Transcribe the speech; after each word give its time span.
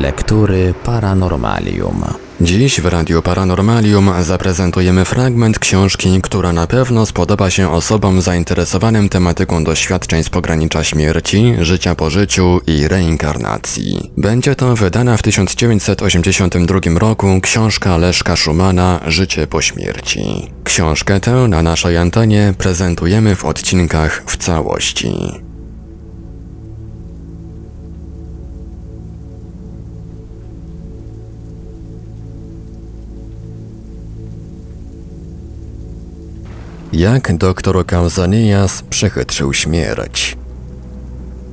Lektury 0.00 0.74
Paranormalium. 0.84 2.04
Dziś 2.40 2.80
w 2.80 2.86
Radiu 2.86 3.22
Paranormalium 3.22 4.10
zaprezentujemy 4.22 5.04
fragment 5.04 5.58
książki, 5.58 6.20
która 6.22 6.52
na 6.52 6.66
pewno 6.66 7.06
spodoba 7.06 7.50
się 7.50 7.72
osobom 7.72 8.20
zainteresowanym 8.20 9.08
tematyką 9.08 9.64
doświadczeń 9.64 10.24
z 10.24 10.30
pogranicza 10.30 10.84
śmierci, 10.84 11.54
życia 11.58 11.94
po 11.94 12.10
życiu 12.10 12.60
i 12.66 12.88
reinkarnacji. 12.88 14.10
Będzie 14.16 14.54
to 14.54 14.76
wydana 14.76 15.16
w 15.16 15.22
1982 15.22 16.80
roku 16.98 17.40
książka 17.42 17.96
Leszka 17.96 18.36
Szumana 18.36 19.00
Życie 19.06 19.46
po 19.46 19.62
śmierci. 19.62 20.50
Książkę 20.64 21.20
tę 21.20 21.32
na 21.32 21.62
naszej 21.62 21.96
antenie 21.96 22.54
prezentujemy 22.58 23.36
w 23.36 23.44
odcinkach 23.44 24.22
w 24.26 24.36
całości. 24.36 25.49
Jak 36.92 37.36
doktor 37.36 37.86
Kauzanias 37.86 38.82
przechytrzył 38.82 39.52
śmierć. 39.52 40.36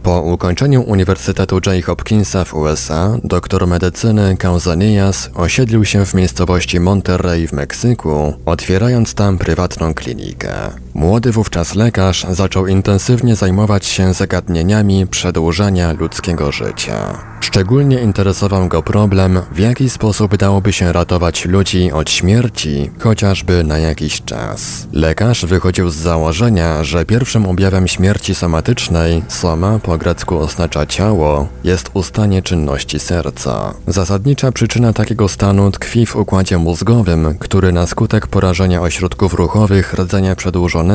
Po 0.03 0.21
ukończeniu 0.21 0.81
Uniwersytetu 0.81 1.55
J. 1.65 1.85
Hopkinsa 1.85 2.45
w 2.45 2.53
USA, 2.53 3.17
doktor 3.23 3.67
medycyny 3.67 4.37
Kauzanias 4.37 5.29
osiedlił 5.33 5.85
się 5.85 6.05
w 6.05 6.13
miejscowości 6.13 6.79
Monterrey 6.79 7.47
w 7.47 7.53
Meksyku, 7.53 8.33
otwierając 8.45 9.13
tam 9.13 9.37
prywatną 9.37 9.93
klinikę. 9.93 10.53
Młody 10.97 11.31
wówczas 11.31 11.75
lekarz 11.75 12.25
zaczął 12.29 12.67
intensywnie 12.67 13.35
zajmować 13.35 13.85
się 13.85 14.13
zagadnieniami 14.13 15.07
przedłużania 15.07 15.93
ludzkiego 15.93 16.51
życia. 16.51 17.17
Szczególnie 17.39 18.01
interesował 18.01 18.67
go 18.67 18.83
problem, 18.83 19.41
w 19.51 19.59
jaki 19.59 19.89
sposób 19.89 20.37
dałoby 20.37 20.73
się 20.73 20.93
ratować 20.93 21.45
ludzi 21.45 21.91
od 21.91 22.09
śmierci, 22.09 22.91
chociażby 22.99 23.63
na 23.63 23.77
jakiś 23.77 24.21
czas. 24.21 24.87
Lekarz 24.93 25.45
wychodził 25.45 25.89
z 25.89 25.95
założenia, 25.95 26.83
że 26.83 27.05
pierwszym 27.05 27.45
objawem 27.45 27.87
śmierci 27.87 28.35
somatycznej, 28.35 29.23
soma 29.27 29.79
po 29.79 29.97
grecku 29.97 30.37
oznacza 30.37 30.85
ciało, 30.85 31.47
jest 31.63 31.89
ustanie 31.93 32.41
czynności 32.41 32.99
serca. 32.99 33.73
Zasadnicza 33.87 34.51
przyczyna 34.51 34.93
takiego 34.93 35.29
stanu 35.29 35.71
tkwi 35.71 36.05
w 36.05 36.15
układzie 36.15 36.57
mózgowym, 36.57 37.35
który 37.39 37.71
na 37.71 37.87
skutek 37.87 38.27
porażenia 38.27 38.81
ośrodków 38.81 39.33
ruchowych 39.33 39.93
rdzenia 39.93 40.35
przedłużonego 40.35 40.86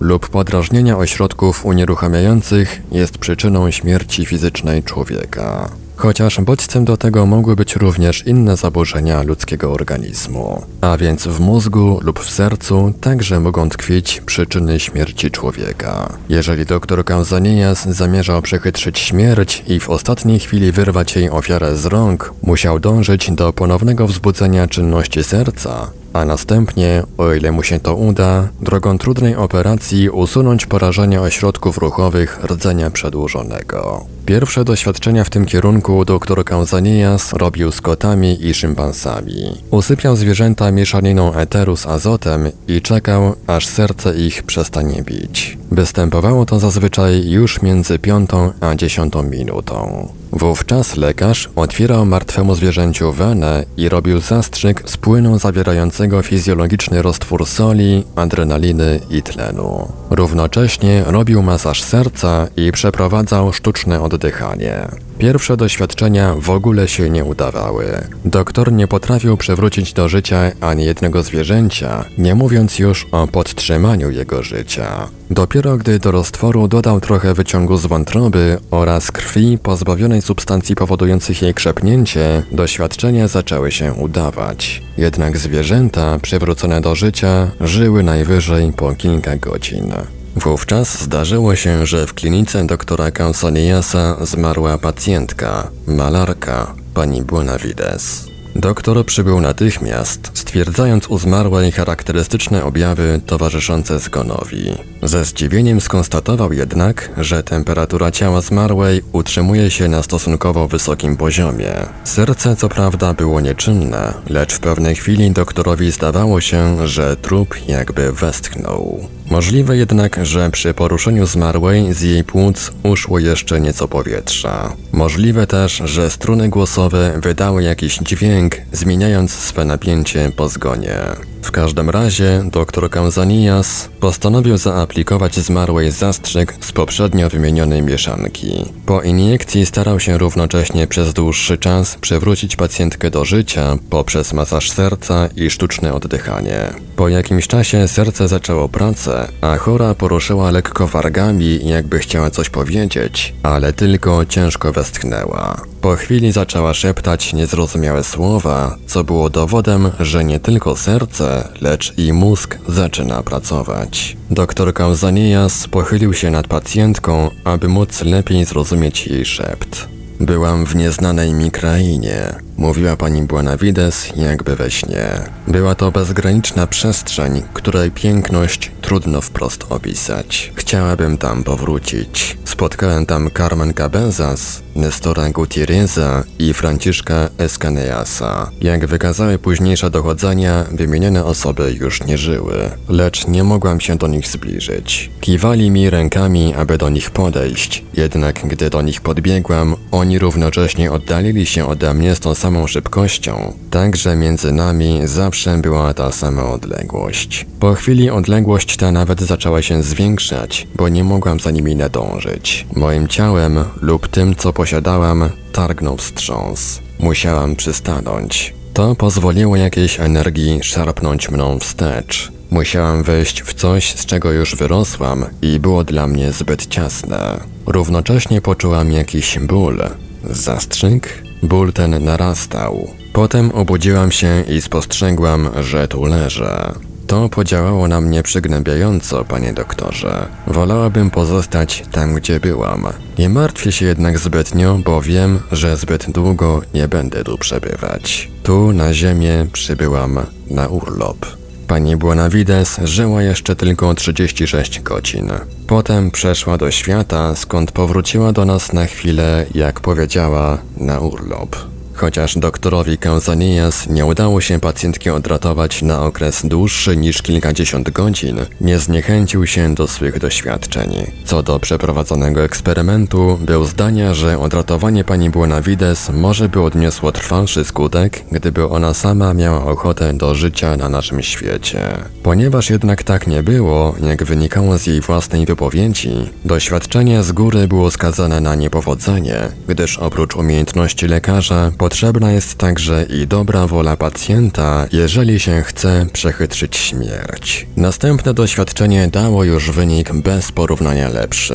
lub 0.00 0.28
podrażnienia 0.28 0.96
ośrodków 0.98 1.66
unieruchamiających 1.66 2.82
jest 2.92 3.18
przyczyną 3.18 3.70
śmierci 3.70 4.26
fizycznej 4.26 4.82
człowieka 4.82 5.70
chociaż 6.00 6.40
bodźcem 6.40 6.84
do 6.84 6.96
tego 6.96 7.26
mogły 7.26 7.56
być 7.56 7.76
również 7.76 8.26
inne 8.26 8.56
zaburzenia 8.56 9.22
ludzkiego 9.22 9.72
organizmu. 9.72 10.62
A 10.80 10.96
więc 10.96 11.26
w 11.26 11.40
mózgu 11.40 11.98
lub 12.02 12.20
w 12.20 12.30
sercu 12.30 12.92
także 13.00 13.40
mogą 13.40 13.68
tkwić 13.68 14.22
przyczyny 14.26 14.80
śmierci 14.80 15.30
człowieka. 15.30 16.12
Jeżeli 16.28 16.66
doktor 16.66 17.04
Kanzanias 17.04 17.88
zamierzał 17.88 18.42
przechytrzyć 18.42 18.98
śmierć 18.98 19.64
i 19.66 19.80
w 19.80 19.90
ostatniej 19.90 20.38
chwili 20.38 20.72
wyrwać 20.72 21.16
jej 21.16 21.30
ofiarę 21.30 21.76
z 21.76 21.86
rąk, 21.86 22.32
musiał 22.42 22.80
dążyć 22.80 23.30
do 23.30 23.52
ponownego 23.52 24.06
wzbudzenia 24.06 24.68
czynności 24.68 25.24
serca, 25.24 25.90
a 26.12 26.24
następnie, 26.24 27.02
o 27.18 27.32
ile 27.32 27.52
mu 27.52 27.62
się 27.62 27.80
to 27.80 27.94
uda, 27.94 28.48
drogą 28.60 28.98
trudnej 28.98 29.36
operacji 29.36 30.10
usunąć 30.10 30.66
porażenie 30.66 31.20
ośrodków 31.20 31.78
ruchowych 31.78 32.44
rdzenia 32.44 32.90
przedłużonego. 32.90 34.06
Pierwsze 34.26 34.64
doświadczenia 34.64 35.24
w 35.24 35.30
tym 35.30 35.46
kierunku 35.46 36.04
dr 36.04 36.44
Kauzanias 36.44 37.32
robił 37.32 37.72
z 37.72 37.80
kotami 37.80 38.46
i 38.46 38.54
szympansami. 38.54 39.62
Usypiał 39.70 40.16
zwierzęta 40.16 40.72
mieszaniną 40.72 41.34
eteru 41.34 41.76
z 41.76 41.86
azotem 41.86 42.50
i 42.68 42.82
czekał, 42.82 43.34
aż 43.46 43.66
serce 43.66 44.16
ich 44.16 44.42
przestanie 44.42 45.02
bić. 45.02 45.58
Występowało 45.70 46.46
to 46.46 46.58
zazwyczaj 46.58 47.30
już 47.30 47.62
między 47.62 47.98
piątą 47.98 48.52
a 48.60 48.74
dziesiątą 48.74 49.22
minutą. 49.22 50.08
Wówczas 50.32 50.96
lekarz 50.96 51.48
otwierał 51.56 52.06
martwemu 52.06 52.54
zwierzęciu 52.54 53.12
wenę 53.12 53.64
i 53.76 53.88
robił 53.88 54.20
zastrzyk 54.20 54.82
z 54.90 54.96
płynu 54.96 55.38
zawierającego 55.38 56.22
fizjologiczny 56.22 57.02
roztwór 57.02 57.46
soli, 57.46 58.04
adrenaliny 58.16 59.00
i 59.10 59.22
tlenu. 59.22 59.88
Równocześnie 60.10 61.04
robił 61.06 61.42
masaż 61.42 61.82
serca 61.82 62.48
i 62.56 62.72
przeprowadzał 62.72 63.52
sztuczne 63.52 64.00
oddychanie. 64.00 64.88
Pierwsze 65.20 65.56
doświadczenia 65.56 66.34
w 66.34 66.50
ogóle 66.50 66.88
się 66.88 67.10
nie 67.10 67.24
udawały. 67.24 67.84
Doktor 68.24 68.72
nie 68.72 68.88
potrafił 68.88 69.36
przywrócić 69.36 69.92
do 69.92 70.08
życia 70.08 70.52
ani 70.60 70.84
jednego 70.84 71.22
zwierzęcia, 71.22 72.04
nie 72.18 72.34
mówiąc 72.34 72.78
już 72.78 73.06
o 73.12 73.26
podtrzymaniu 73.26 74.10
jego 74.10 74.42
życia. 74.42 75.08
Dopiero 75.30 75.76
gdy 75.76 75.98
do 75.98 76.10
roztworu 76.10 76.68
dodał 76.68 77.00
trochę 77.00 77.34
wyciągu 77.34 77.76
z 77.76 77.86
wątroby 77.86 78.58
oraz 78.70 79.12
krwi 79.12 79.58
pozbawionej 79.58 80.22
substancji 80.22 80.74
powodujących 80.74 81.42
jej 81.42 81.54
krzepnięcie, 81.54 82.42
doświadczenia 82.52 83.28
zaczęły 83.28 83.72
się 83.72 83.92
udawać. 83.92 84.82
Jednak 84.96 85.38
zwierzęta 85.38 86.18
przywrócone 86.18 86.80
do 86.80 86.94
życia 86.94 87.50
żyły 87.60 88.02
najwyżej 88.02 88.72
po 88.72 88.94
kilka 88.94 89.36
godzin. 89.36 89.92
Wówczas 90.36 91.02
zdarzyło 91.02 91.56
się, 91.56 91.86
że 91.86 92.06
w 92.06 92.14
klinice 92.14 92.66
doktora 92.66 93.10
Cansoniasa 93.10 94.16
zmarła 94.26 94.78
pacjentka, 94.78 95.70
malarka, 95.86 96.74
pani 96.94 97.22
Buenavides. 97.22 98.29
Doktor 98.56 99.06
przybył 99.06 99.40
natychmiast, 99.40 100.30
stwierdzając 100.34 101.08
u 101.08 101.18
zmarłej 101.18 101.72
charakterystyczne 101.72 102.64
objawy 102.64 103.20
towarzyszące 103.26 103.98
zgonowi. 103.98 104.74
Ze 105.02 105.24
zdziwieniem 105.24 105.80
skonstatował 105.80 106.52
jednak, 106.52 107.10
że 107.16 107.42
temperatura 107.42 108.10
ciała 108.10 108.40
zmarłej 108.40 109.02
utrzymuje 109.12 109.70
się 109.70 109.88
na 109.88 110.02
stosunkowo 110.02 110.68
wysokim 110.68 111.16
poziomie. 111.16 111.72
Serce 112.04 112.56
co 112.56 112.68
prawda 112.68 113.14
było 113.14 113.40
nieczynne, 113.40 114.14
lecz 114.28 114.54
w 114.54 114.60
pewnej 114.60 114.94
chwili 114.94 115.30
doktorowi 115.30 115.90
zdawało 115.90 116.40
się, 116.40 116.88
że 116.88 117.16
trup 117.16 117.68
jakby 117.68 118.12
westchnął. 118.12 119.08
Możliwe 119.30 119.76
jednak, 119.76 120.26
że 120.26 120.50
przy 120.50 120.74
poruszeniu 120.74 121.26
zmarłej 121.26 121.94
z 121.94 122.00
jej 122.00 122.24
płuc 122.24 122.72
uszło 122.82 123.18
jeszcze 123.18 123.60
nieco 123.60 123.88
powietrza. 123.88 124.72
Możliwe 124.92 125.46
też, 125.46 125.82
że 125.84 126.10
struny 126.10 126.48
głosowe 126.48 127.20
wydały 127.22 127.62
jakiś 127.62 127.98
dźwięk, 127.98 128.39
zmieniając 128.72 129.32
swe 129.32 129.64
napięcie 129.64 130.32
po 130.36 130.48
zgonie. 130.48 130.96
W 131.42 131.52
każdym 131.52 131.90
razie 131.90 132.42
dr 132.52 132.90
Kamzanias 132.90 133.88
postanowił 134.00 134.56
zaaplikować 134.56 135.34
zmarłej 135.34 135.90
zastrzyk 135.90 136.54
z 136.60 136.72
poprzednio 136.72 137.28
wymienionej 137.28 137.82
mieszanki. 137.82 138.64
Po 138.86 139.02
iniekcji 139.02 139.66
starał 139.66 140.00
się 140.00 140.18
równocześnie 140.18 140.86
przez 140.86 141.12
dłuższy 141.12 141.58
czas 141.58 141.96
przywrócić 142.00 142.56
pacjentkę 142.56 143.10
do 143.10 143.24
życia 143.24 143.76
poprzez 143.90 144.32
masaż 144.32 144.70
serca 144.70 145.28
i 145.36 145.50
sztuczne 145.50 145.94
oddychanie. 145.94 146.72
Po 146.96 147.08
jakimś 147.08 147.48
czasie 147.48 147.88
serce 147.88 148.28
zaczęło 148.28 148.68
pracę, 148.68 149.28
a 149.40 149.56
chora 149.56 149.94
poruszyła 149.94 150.50
lekko 150.50 150.86
wargami, 150.86 151.68
jakby 151.68 151.98
chciała 151.98 152.30
coś 152.30 152.50
powiedzieć, 152.50 153.34
ale 153.42 153.72
tylko 153.72 154.26
ciężko 154.26 154.72
westchnęła. 154.72 155.70
Po 155.80 155.96
chwili 155.96 156.32
zaczęła 156.32 156.74
szeptać 156.74 157.32
niezrozumiałe 157.32 158.04
słowa, 158.04 158.76
co 158.86 159.04
było 159.04 159.30
dowodem, 159.30 159.90
że 160.00 160.24
nie 160.24 160.40
tylko 160.40 160.76
serce, 160.76 161.29
lecz 161.60 161.98
i 161.98 162.12
mózg 162.12 162.58
zaczyna 162.68 163.22
pracować. 163.22 164.16
Doktor 164.30 164.74
Kauzanias 164.74 165.68
pochylił 165.68 166.14
się 166.14 166.30
nad 166.30 166.46
pacjentką, 166.46 167.30
aby 167.44 167.68
móc 167.68 168.02
lepiej 168.02 168.44
zrozumieć 168.44 169.06
jej 169.06 169.24
szept. 169.24 169.88
Byłam 170.20 170.66
w 170.66 170.76
nieznanej 170.76 171.32
mi 171.32 171.50
krainie, 171.50 172.34
mówiła 172.60 172.96
pani 172.96 173.22
Buenavides 173.22 174.12
jakby 174.16 174.56
we 174.56 174.70
śnie. 174.70 175.08
Była 175.48 175.74
to 175.74 175.90
bezgraniczna 175.90 176.66
przestrzeń, 176.66 177.42
której 177.54 177.90
piękność 177.90 178.72
trudno 178.80 179.20
wprost 179.20 179.66
opisać. 179.68 180.52
Chciałabym 180.54 181.18
tam 181.18 181.44
powrócić. 181.44 182.38
Spotkałem 182.44 183.06
tam 183.06 183.30
Carmen 183.36 183.74
Cabezas, 183.74 184.62
Nestora 184.76 185.30
Gutierreza 185.30 186.24
i 186.38 186.54
Franciszka 186.54 187.28
Escaneasa. 187.38 188.50
Jak 188.60 188.86
wykazały 188.86 189.38
późniejsze 189.38 189.90
dochodzenia, 189.90 190.64
wymienione 190.72 191.24
osoby 191.24 191.76
już 191.80 192.04
nie 192.04 192.18
żyły, 192.18 192.70
lecz 192.88 193.26
nie 193.26 193.44
mogłam 193.44 193.80
się 193.80 193.96
do 193.96 194.06
nich 194.06 194.26
zbliżyć. 194.26 195.10
Kiwali 195.20 195.70
mi 195.70 195.90
rękami, 195.90 196.54
aby 196.54 196.78
do 196.78 196.88
nich 196.88 197.10
podejść, 197.10 197.84
jednak 197.94 198.48
gdy 198.48 198.70
do 198.70 198.82
nich 198.82 199.00
podbiegłam, 199.00 199.76
oni 199.90 200.18
równocześnie 200.18 200.92
oddalili 200.92 201.46
się 201.46 201.66
ode 201.66 201.94
mnie 201.94 202.14
z 202.14 202.20
tą 202.20 202.34
samą 202.34 202.49
szybkością, 202.66 203.52
tak 203.70 203.96
że 203.96 204.16
między 204.16 204.52
nami 204.52 205.00
zawsze 205.04 205.58
była 205.58 205.94
ta 205.94 206.12
sama 206.12 206.44
odległość. 206.44 207.46
Po 207.60 207.74
chwili 207.74 208.10
odległość 208.10 208.76
ta 208.76 208.92
nawet 208.92 209.20
zaczęła 209.20 209.62
się 209.62 209.82
zwiększać, 209.82 210.66
bo 210.74 210.88
nie 210.88 211.04
mogłam 211.04 211.40
za 211.40 211.50
nimi 211.50 211.76
nadążyć. 211.76 212.66
Moim 212.76 213.08
ciałem 213.08 213.64
lub 213.80 214.08
tym, 214.08 214.34
co 214.36 214.52
posiadałam, 214.52 215.30
targnął 215.52 215.96
wstrząs. 215.96 216.80
Musiałam 216.98 217.56
przystanąć. 217.56 218.54
To 218.74 218.94
pozwoliło 218.94 219.56
jakiejś 219.56 220.00
energii 220.00 220.60
szarpnąć 220.62 221.30
mną 221.30 221.58
wstecz. 221.58 222.32
Musiałam 222.50 223.02
wejść 223.02 223.42
w 223.42 223.54
coś, 223.54 223.94
z 223.94 224.06
czego 224.06 224.32
już 224.32 224.56
wyrosłam 224.56 225.24
i 225.42 225.58
było 225.58 225.84
dla 225.84 226.06
mnie 226.06 226.32
zbyt 226.32 226.66
ciasne. 226.66 227.40
Równocześnie 227.66 228.40
poczułam 228.40 228.92
jakiś 228.92 229.38
ból. 229.38 229.82
Zastrzyk? 230.30 231.29
Ból 231.42 231.72
ten 231.72 232.04
narastał. 232.04 232.88
Potem 233.12 233.50
obudziłam 233.50 234.10
się 234.12 234.44
i 234.48 234.60
spostrzegłam, 234.60 235.50
że 235.60 235.88
tu 235.88 236.04
leżę. 236.04 236.74
To 237.06 237.28
podziałało 237.28 237.88
na 237.88 238.00
mnie 238.00 238.22
przygnębiająco, 238.22 239.24
panie 239.24 239.52
doktorze. 239.52 240.26
Wolałabym 240.46 241.10
pozostać 241.10 241.82
tam, 241.92 242.14
gdzie 242.14 242.40
byłam. 242.40 242.86
Nie 243.18 243.28
martwię 243.28 243.72
się 243.72 243.86
jednak 243.86 244.18
zbytnio, 244.18 244.78
bo 244.84 245.00
wiem, 245.00 245.40
że 245.52 245.76
zbyt 245.76 246.10
długo 246.10 246.62
nie 246.74 246.88
będę 246.88 247.24
tu 247.24 247.38
przebywać. 247.38 248.30
Tu, 248.42 248.72
na 248.72 248.94
ziemię, 248.94 249.46
przybyłam 249.52 250.20
na 250.50 250.68
urlop. 250.68 251.39
Pani 251.70 251.96
Buenavides 251.96 252.80
żyła 252.84 253.22
jeszcze 253.22 253.56
tylko 253.56 253.94
36 253.94 254.80
godzin. 254.80 255.30
Potem 255.66 256.10
przeszła 256.10 256.58
do 256.58 256.70
świata, 256.70 257.36
skąd 257.36 257.72
powróciła 257.72 258.32
do 258.32 258.44
nas 258.44 258.72
na 258.72 258.86
chwilę, 258.86 259.46
jak 259.54 259.80
powiedziała, 259.80 260.58
na 260.76 261.00
urlop. 261.00 261.56
Chociaż 262.00 262.38
doktorowi 262.38 262.98
Causanias 262.98 263.88
nie 263.88 264.06
udało 264.06 264.40
się 264.40 264.60
pacjentki 264.60 265.10
odratować 265.10 265.82
na 265.82 266.02
okres 266.02 266.46
dłuższy 266.46 266.96
niż 266.96 267.22
kilkadziesiąt 267.22 267.90
godzin, 267.90 268.36
nie 268.60 268.78
zniechęcił 268.78 269.46
się 269.46 269.74
do 269.74 269.86
swych 269.88 270.18
doświadczeń. 270.18 271.06
Co 271.24 271.42
do 271.42 271.60
przeprowadzonego 271.60 272.42
eksperymentu, 272.42 273.38
był 273.42 273.64
zdania, 273.64 274.14
że 274.14 274.38
odratowanie 274.38 275.04
pani 275.04 275.30
Buenavides 275.30 276.10
może 276.10 276.48
by 276.48 276.62
odniosło 276.62 277.12
trwalszy 277.12 277.64
skutek, 277.64 278.24
gdyby 278.32 278.68
ona 278.68 278.94
sama 278.94 279.34
miała 279.34 279.64
ochotę 279.64 280.14
do 280.14 280.34
życia 280.34 280.76
na 280.76 280.88
naszym 280.88 281.22
świecie. 281.22 281.80
Ponieważ 282.22 282.70
jednak 282.70 283.02
tak 283.02 283.26
nie 283.26 283.42
było, 283.42 283.94
jak 284.02 284.24
wynikało 284.24 284.78
z 284.78 284.86
jej 284.86 285.00
własnej 285.00 285.46
wypowiedzi, 285.46 286.30
doświadczenie 286.44 287.22
z 287.22 287.32
góry 287.32 287.68
było 287.68 287.90
skazane 287.90 288.40
na 288.40 288.54
niepowodzenie, 288.54 289.48
gdyż 289.68 289.98
oprócz 289.98 290.36
umiejętności 290.36 291.06
lekarza, 291.06 291.72
Potrzebna 291.90 292.32
jest 292.32 292.58
także 292.58 293.04
i 293.04 293.26
dobra 293.26 293.66
wola 293.66 293.96
pacjenta, 293.96 294.86
jeżeli 294.92 295.40
się 295.40 295.62
chce 295.62 296.06
przechytrzyć 296.12 296.76
śmierć. 296.76 297.66
Następne 297.76 298.34
doświadczenie 298.34 299.08
dało 299.08 299.44
już 299.44 299.70
wynik 299.70 300.12
bez 300.12 300.52
porównania 300.52 301.08
lepszy. 301.08 301.54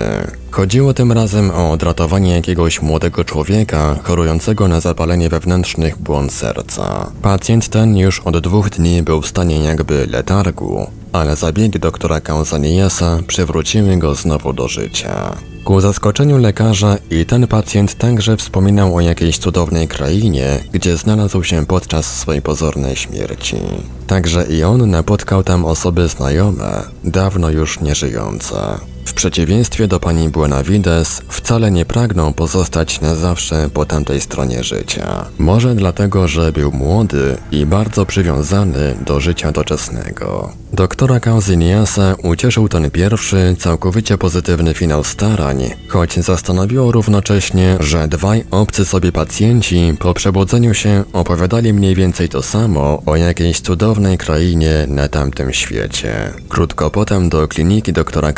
Chodziło 0.52 0.94
tym 0.94 1.12
razem 1.12 1.52
o 1.52 1.72
odratowanie 1.72 2.36
jakiegoś 2.36 2.82
młodego 2.82 3.24
człowieka 3.24 4.00
chorującego 4.04 4.68
na 4.68 4.80
zapalenie 4.80 5.30
wewnętrznych 5.30 5.98
błąd 5.98 6.34
serca. 6.34 7.12
Pacjent 7.22 7.70
ten 7.70 7.98
już 7.98 8.20
od 8.20 8.38
dwóch 8.38 8.70
dni 8.70 9.04
był 9.04 9.22
w 9.22 9.28
stanie 9.28 9.64
jakby 9.64 10.08
letargu, 10.08 10.88
ale 11.16 11.36
zabiegi 11.36 11.80
doktora 11.80 12.22
Causaniasa 12.22 13.20
przywróciły 13.28 13.98
go 13.98 14.16
znowu 14.16 14.54
do 14.54 14.68
życia. 14.68 15.36
Ku 15.64 15.82
zaskoczeniu 15.82 16.38
lekarza 16.38 16.98
i 17.12 17.26
ten 17.26 17.48
pacjent 17.48 17.96
także 17.98 18.38
wspominał 18.38 18.96
o 18.96 19.02
jakiejś 19.02 19.38
cudownej 19.38 19.88
krainie, 19.88 20.60
gdzie 20.72 20.98
znalazł 20.98 21.44
się 21.44 21.66
podczas 21.66 22.06
swojej 22.06 22.42
pozornej 22.42 22.96
śmierci. 22.96 23.58
Także 24.08 24.46
i 24.46 24.64
on 24.64 24.90
napotkał 24.90 25.44
tam 25.44 25.66
osoby 25.66 26.08
znajome, 26.08 26.84
dawno 27.04 27.50
już 27.50 27.80
nieżyjące. 27.80 28.56
W 29.06 29.14
przeciwieństwie 29.14 29.88
do 29.88 30.00
pani 30.00 30.30
Buenavides, 30.30 31.22
wcale 31.30 31.72
nie 31.72 31.86
pragną 31.86 32.34
pozostać 32.34 33.02
na 33.02 33.16
zawsze 33.16 33.70
po 33.74 33.86
tamtej 33.86 34.22
stronie 34.22 34.64
życia. 34.64 35.26
Może 35.40 35.76
dlatego, 35.76 36.28
że 36.28 36.52
był 36.52 36.72
młody 36.72 37.38
i 37.52 37.66
bardzo 37.66 38.06
przywiązany 38.06 38.96
do 39.06 39.20
życia 39.20 39.52
doczesnego. 39.52 40.54
Doktora 40.74 41.20
Causiniasa 41.20 42.16
ucieszył 42.24 42.70
ten 42.70 42.92
pierwszy, 42.92 43.56
całkowicie 43.60 44.18
pozytywny 44.18 44.74
finał 44.74 45.04
starań, 45.04 45.64
choć 45.88 46.20
zastanowiło 46.20 46.92
równocześnie, 46.92 47.78
że 47.80 48.08
dwaj 48.08 48.44
obcy 48.52 48.86
sobie 48.86 49.12
pacjenci 49.12 49.94
po 50.00 50.14
przebudzeniu 50.14 50.74
się 50.74 51.04
opowiadali 51.14 51.74
mniej 51.74 51.96
więcej 51.96 52.30
to 52.30 52.42
samo 52.42 53.02
o 53.06 53.16
jakiejś 53.16 53.62
cudownej 53.62 54.18
krainie 54.18 54.86
na 54.88 55.08
tamtym 55.08 55.54
świecie. 55.54 56.34
Krótko 56.50 56.92
potem 56.92 57.30
do 57.30 57.48
kliniki 57.48 57.94
doktora 57.94 58.34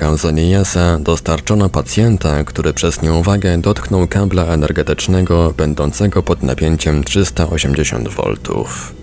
Dostarczono 1.00 1.70
pacjenta, 1.70 2.44
który 2.44 2.74
przez 2.74 3.02
nieuwagę 3.02 3.58
dotknął 3.58 4.08
kabla 4.08 4.46
energetycznego 4.46 5.54
będącego 5.58 6.24
pod 6.24 6.44
napięciem 6.44 7.04
380 7.04 8.10
V. 8.10 8.24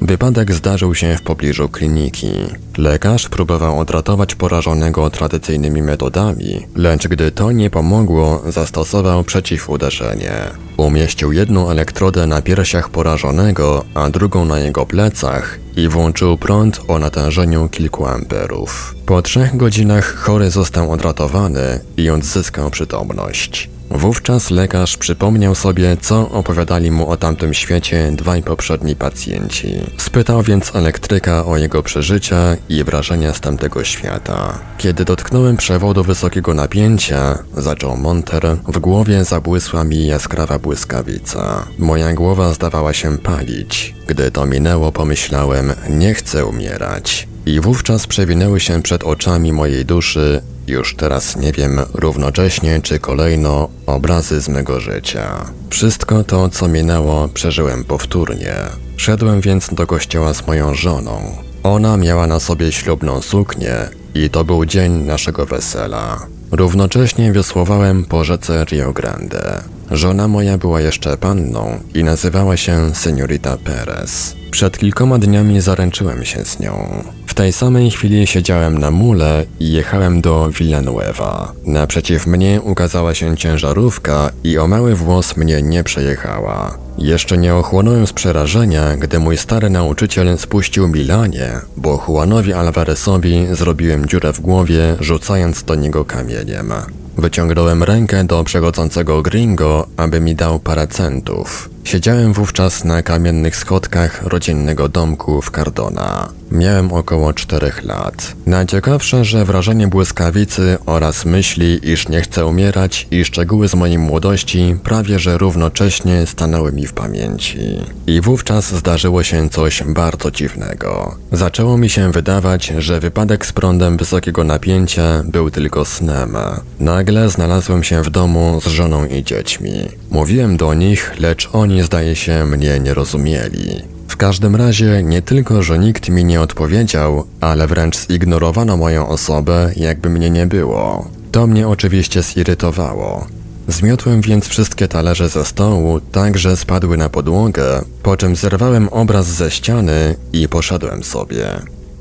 Wypadek 0.00 0.52
zdarzył 0.52 0.94
się 0.94 1.16
w 1.16 1.22
pobliżu 1.22 1.68
kliniki. 1.68 2.30
Lekarz 2.78 3.28
próbował 3.28 3.78
odratować 3.78 4.34
porażonego 4.34 5.10
tradycyjnymi 5.10 5.82
metodami, 5.82 6.66
lecz 6.76 7.08
gdy 7.08 7.30
to 7.30 7.52
nie 7.52 7.70
pomogło, 7.70 8.42
zastosował 8.48 9.24
przeciwuderzenie. 9.24 10.32
Umieścił 10.76 11.32
jedną 11.32 11.70
elektrodę 11.70 12.26
na 12.26 12.42
piersiach 12.42 12.88
porażonego, 12.88 13.84
a 13.94 14.10
drugą 14.10 14.44
na 14.44 14.58
jego 14.58 14.86
plecach 14.86 15.63
i 15.76 15.88
włączył 15.88 16.38
prąd 16.38 16.80
o 16.88 16.98
natężeniu 16.98 17.68
kilku 17.68 18.06
amperów. 18.06 18.94
Po 19.06 19.22
trzech 19.22 19.56
godzinach 19.56 20.14
chory 20.14 20.50
został 20.50 20.92
odratowany 20.92 21.80
i 21.96 22.10
odzyskał 22.10 22.70
przytomność. 22.70 23.73
Wówczas 23.94 24.50
lekarz 24.50 24.96
przypomniał 24.96 25.54
sobie, 25.54 25.96
co 26.00 26.30
opowiadali 26.30 26.90
mu 26.90 27.10
o 27.10 27.16
tamtym 27.16 27.54
świecie 27.54 28.12
dwaj 28.12 28.42
poprzedni 28.42 28.96
pacjenci. 28.96 29.80
Spytał 29.98 30.42
więc 30.42 30.74
elektryka 30.76 31.44
o 31.44 31.56
jego 31.56 31.82
przeżycia 31.82 32.56
i 32.68 32.84
wrażenia 32.84 33.34
z 33.34 33.40
tamtego 33.40 33.84
świata. 33.84 34.58
Kiedy 34.78 35.04
dotknąłem 35.04 35.56
przewodu 35.56 36.04
wysokiego 36.04 36.54
napięcia, 36.54 37.38
zaczął 37.56 37.96
Monter, 37.96 38.56
w 38.68 38.78
głowie 38.78 39.24
zabłysła 39.24 39.84
mi 39.84 40.06
jaskrawa 40.06 40.58
błyskawica. 40.58 41.66
Moja 41.78 42.12
głowa 42.12 42.52
zdawała 42.52 42.92
się 42.92 43.18
palić. 43.18 43.94
Gdy 44.06 44.30
to 44.30 44.46
minęło, 44.46 44.92
pomyślałem, 44.92 45.72
nie 45.90 46.14
chcę 46.14 46.46
umierać. 46.46 47.28
I 47.46 47.60
wówczas 47.60 48.06
przewinęły 48.06 48.60
się 48.60 48.82
przed 48.82 49.04
oczami 49.04 49.52
mojej 49.52 49.84
duszy 49.84 50.42
już 50.66 50.94
teraz 50.96 51.36
nie 51.36 51.52
wiem 51.52 51.80
równocześnie 51.94 52.80
czy 52.82 52.98
kolejno 52.98 53.68
obrazy 53.86 54.40
z 54.40 54.48
mego 54.48 54.80
życia. 54.80 55.44
Wszystko 55.70 56.24
to, 56.24 56.48
co 56.48 56.68
minęło, 56.68 57.28
przeżyłem 57.28 57.84
powtórnie. 57.84 58.54
Szedłem 58.96 59.40
więc 59.40 59.74
do 59.74 59.86
kościoła 59.86 60.34
z 60.34 60.46
moją 60.46 60.74
żoną. 60.74 61.20
Ona 61.62 61.96
miała 61.96 62.26
na 62.26 62.40
sobie 62.40 62.72
ślubną 62.72 63.22
suknię 63.22 63.74
i 64.14 64.30
to 64.30 64.44
był 64.44 64.64
dzień 64.64 64.92
naszego 64.92 65.46
wesela. 65.46 66.26
Równocześnie 66.50 67.32
wiosłowałem 67.32 68.04
po 68.04 68.24
rzece 68.24 68.64
Rio 68.64 68.92
Grande. 68.92 69.62
Żona 69.90 70.28
moja 70.28 70.58
była 70.58 70.80
jeszcze 70.80 71.16
panną 71.16 71.80
i 71.94 72.04
nazywała 72.04 72.56
się 72.56 72.94
Seniorita 72.94 73.56
Perez. 73.56 74.36
Przed 74.50 74.78
kilkoma 74.78 75.18
dniami 75.18 75.60
zaręczyłem 75.60 76.24
się 76.24 76.44
z 76.44 76.60
nią. 76.60 77.04
W 77.34 77.36
tej 77.36 77.52
samej 77.52 77.90
chwili 77.90 78.26
siedziałem 78.26 78.78
na 78.78 78.90
mule 78.90 79.44
i 79.60 79.72
jechałem 79.72 80.20
do 80.20 80.50
Villanueva. 80.50 81.52
Naprzeciw 81.64 82.26
mnie 82.26 82.60
ukazała 82.62 83.14
się 83.14 83.36
ciężarówka 83.36 84.30
i 84.44 84.58
o 84.58 84.66
mały 84.66 84.94
włos 84.94 85.36
mnie 85.36 85.62
nie 85.62 85.84
przejechała. 85.84 86.78
Jeszcze 86.98 87.38
nie 87.38 87.54
ochłonąłem 87.54 88.06
z 88.06 88.12
przerażenia, 88.12 88.96
gdy 88.96 89.18
mój 89.18 89.36
stary 89.36 89.70
nauczyciel 89.70 90.38
spuścił 90.38 90.88
Milanie, 90.88 91.52
bo 91.76 92.04
Juanowi 92.08 92.52
Alvarezowi 92.52 93.46
zrobiłem 93.52 94.06
dziurę 94.06 94.32
w 94.32 94.40
głowie, 94.40 94.96
rzucając 95.00 95.64
do 95.64 95.74
niego 95.74 96.04
kamieniem. 96.04 96.72
Wyciągnąłem 97.18 97.82
rękę 97.82 98.24
do 98.24 98.44
przechodzącego 98.44 99.22
gringo, 99.22 99.86
aby 99.96 100.20
mi 100.20 100.34
dał 100.34 100.58
parę 100.58 100.86
centów. 100.86 101.73
Siedziałem 101.84 102.32
wówczas 102.32 102.84
na 102.84 103.02
kamiennych 103.02 103.56
schodkach 103.56 104.22
rodzinnego 104.22 104.88
domku 104.88 105.42
w 105.42 105.50
Cardona. 105.50 106.28
Miałem 106.50 106.92
około 106.92 107.32
czterech 107.32 107.84
lat. 107.84 108.36
Najciekawsze, 108.46 109.24
że 109.24 109.44
wrażenie 109.44 109.88
błyskawicy 109.88 110.78
oraz 110.86 111.24
myśli, 111.24 111.90
iż 111.90 112.08
nie 112.08 112.20
chcę 112.20 112.46
umierać 112.46 113.06
i 113.10 113.24
szczegóły 113.24 113.68
z 113.68 113.74
mojej 113.74 113.98
młodości 113.98 114.76
prawie 114.84 115.18
że 115.18 115.38
równocześnie 115.38 116.26
stanęły 116.26 116.72
mi 116.72 116.86
w 116.86 116.92
pamięci. 116.92 117.58
I 118.06 118.20
wówczas 118.20 118.74
zdarzyło 118.74 119.22
się 119.22 119.50
coś 119.50 119.82
bardzo 119.82 120.30
dziwnego. 120.30 121.16
Zaczęło 121.32 121.78
mi 121.78 121.90
się 121.90 122.12
wydawać, 122.12 122.72
że 122.78 123.00
wypadek 123.00 123.46
z 123.46 123.52
prądem 123.52 123.96
wysokiego 123.96 124.44
napięcia 124.44 125.22
był 125.24 125.50
tylko 125.50 125.84
snem. 125.84 126.36
Nagle 126.80 127.28
znalazłem 127.28 127.82
się 127.82 128.02
w 128.02 128.10
domu 128.10 128.60
z 128.60 128.66
żoną 128.66 129.06
i 129.06 129.24
dziećmi. 129.24 129.88
Mówiłem 130.14 130.56
do 130.56 130.74
nich, 130.74 131.12
lecz 131.18 131.48
oni 131.52 131.82
zdaje 131.82 132.16
się 132.16 132.44
mnie 132.44 132.80
nie 132.80 132.94
rozumieli. 132.94 133.82
W 134.08 134.16
każdym 134.16 134.56
razie 134.56 135.02
nie 135.02 135.22
tylko, 135.22 135.62
że 135.62 135.78
nikt 135.78 136.08
mi 136.08 136.24
nie 136.24 136.40
odpowiedział, 136.40 137.24
ale 137.40 137.66
wręcz 137.66 137.96
zignorowano 137.96 138.76
moją 138.76 139.08
osobę, 139.08 139.72
jakby 139.76 140.10
mnie 140.10 140.30
nie 140.30 140.46
było. 140.46 141.08
To 141.32 141.46
mnie 141.46 141.68
oczywiście 141.68 142.22
zirytowało. 142.22 143.26
Zmiotłem 143.68 144.20
więc 144.20 144.48
wszystkie 144.48 144.88
talerze 144.88 145.28
ze 145.28 145.44
stołu, 145.44 146.00
tak 146.00 146.38
że 146.38 146.56
spadły 146.56 146.96
na 146.96 147.08
podłogę, 147.08 147.82
po 148.02 148.16
czym 148.16 148.36
zerwałem 148.36 148.88
obraz 148.88 149.26
ze 149.26 149.50
ściany 149.50 150.14
i 150.32 150.48
poszedłem 150.48 151.04
sobie. 151.04 151.46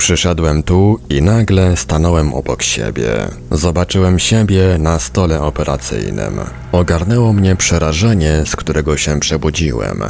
Przyszedłem 0.04 0.64
tu 0.64 1.00
i 1.10 1.22
nagle 1.22 1.78
stanąłem 1.78 2.34
obok 2.34 2.64
siebie. 2.64 3.12
Zobaczyłem 3.52 4.20
siebie 4.20 4.78
na 4.80 5.00
stole 5.00 5.42
operacyjnym. 5.42 6.40
Ogarnęło 6.72 7.34
mnie 7.34 7.56
przerażenie, 7.56 8.44
z 8.46 8.56
którego 8.56 8.98
się 8.98 9.20
przebudziłem. 9.20 10.04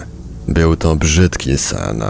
Był 0.47 0.75
to 0.75 0.95
brzydki 0.95 1.57
sen. 1.57 2.03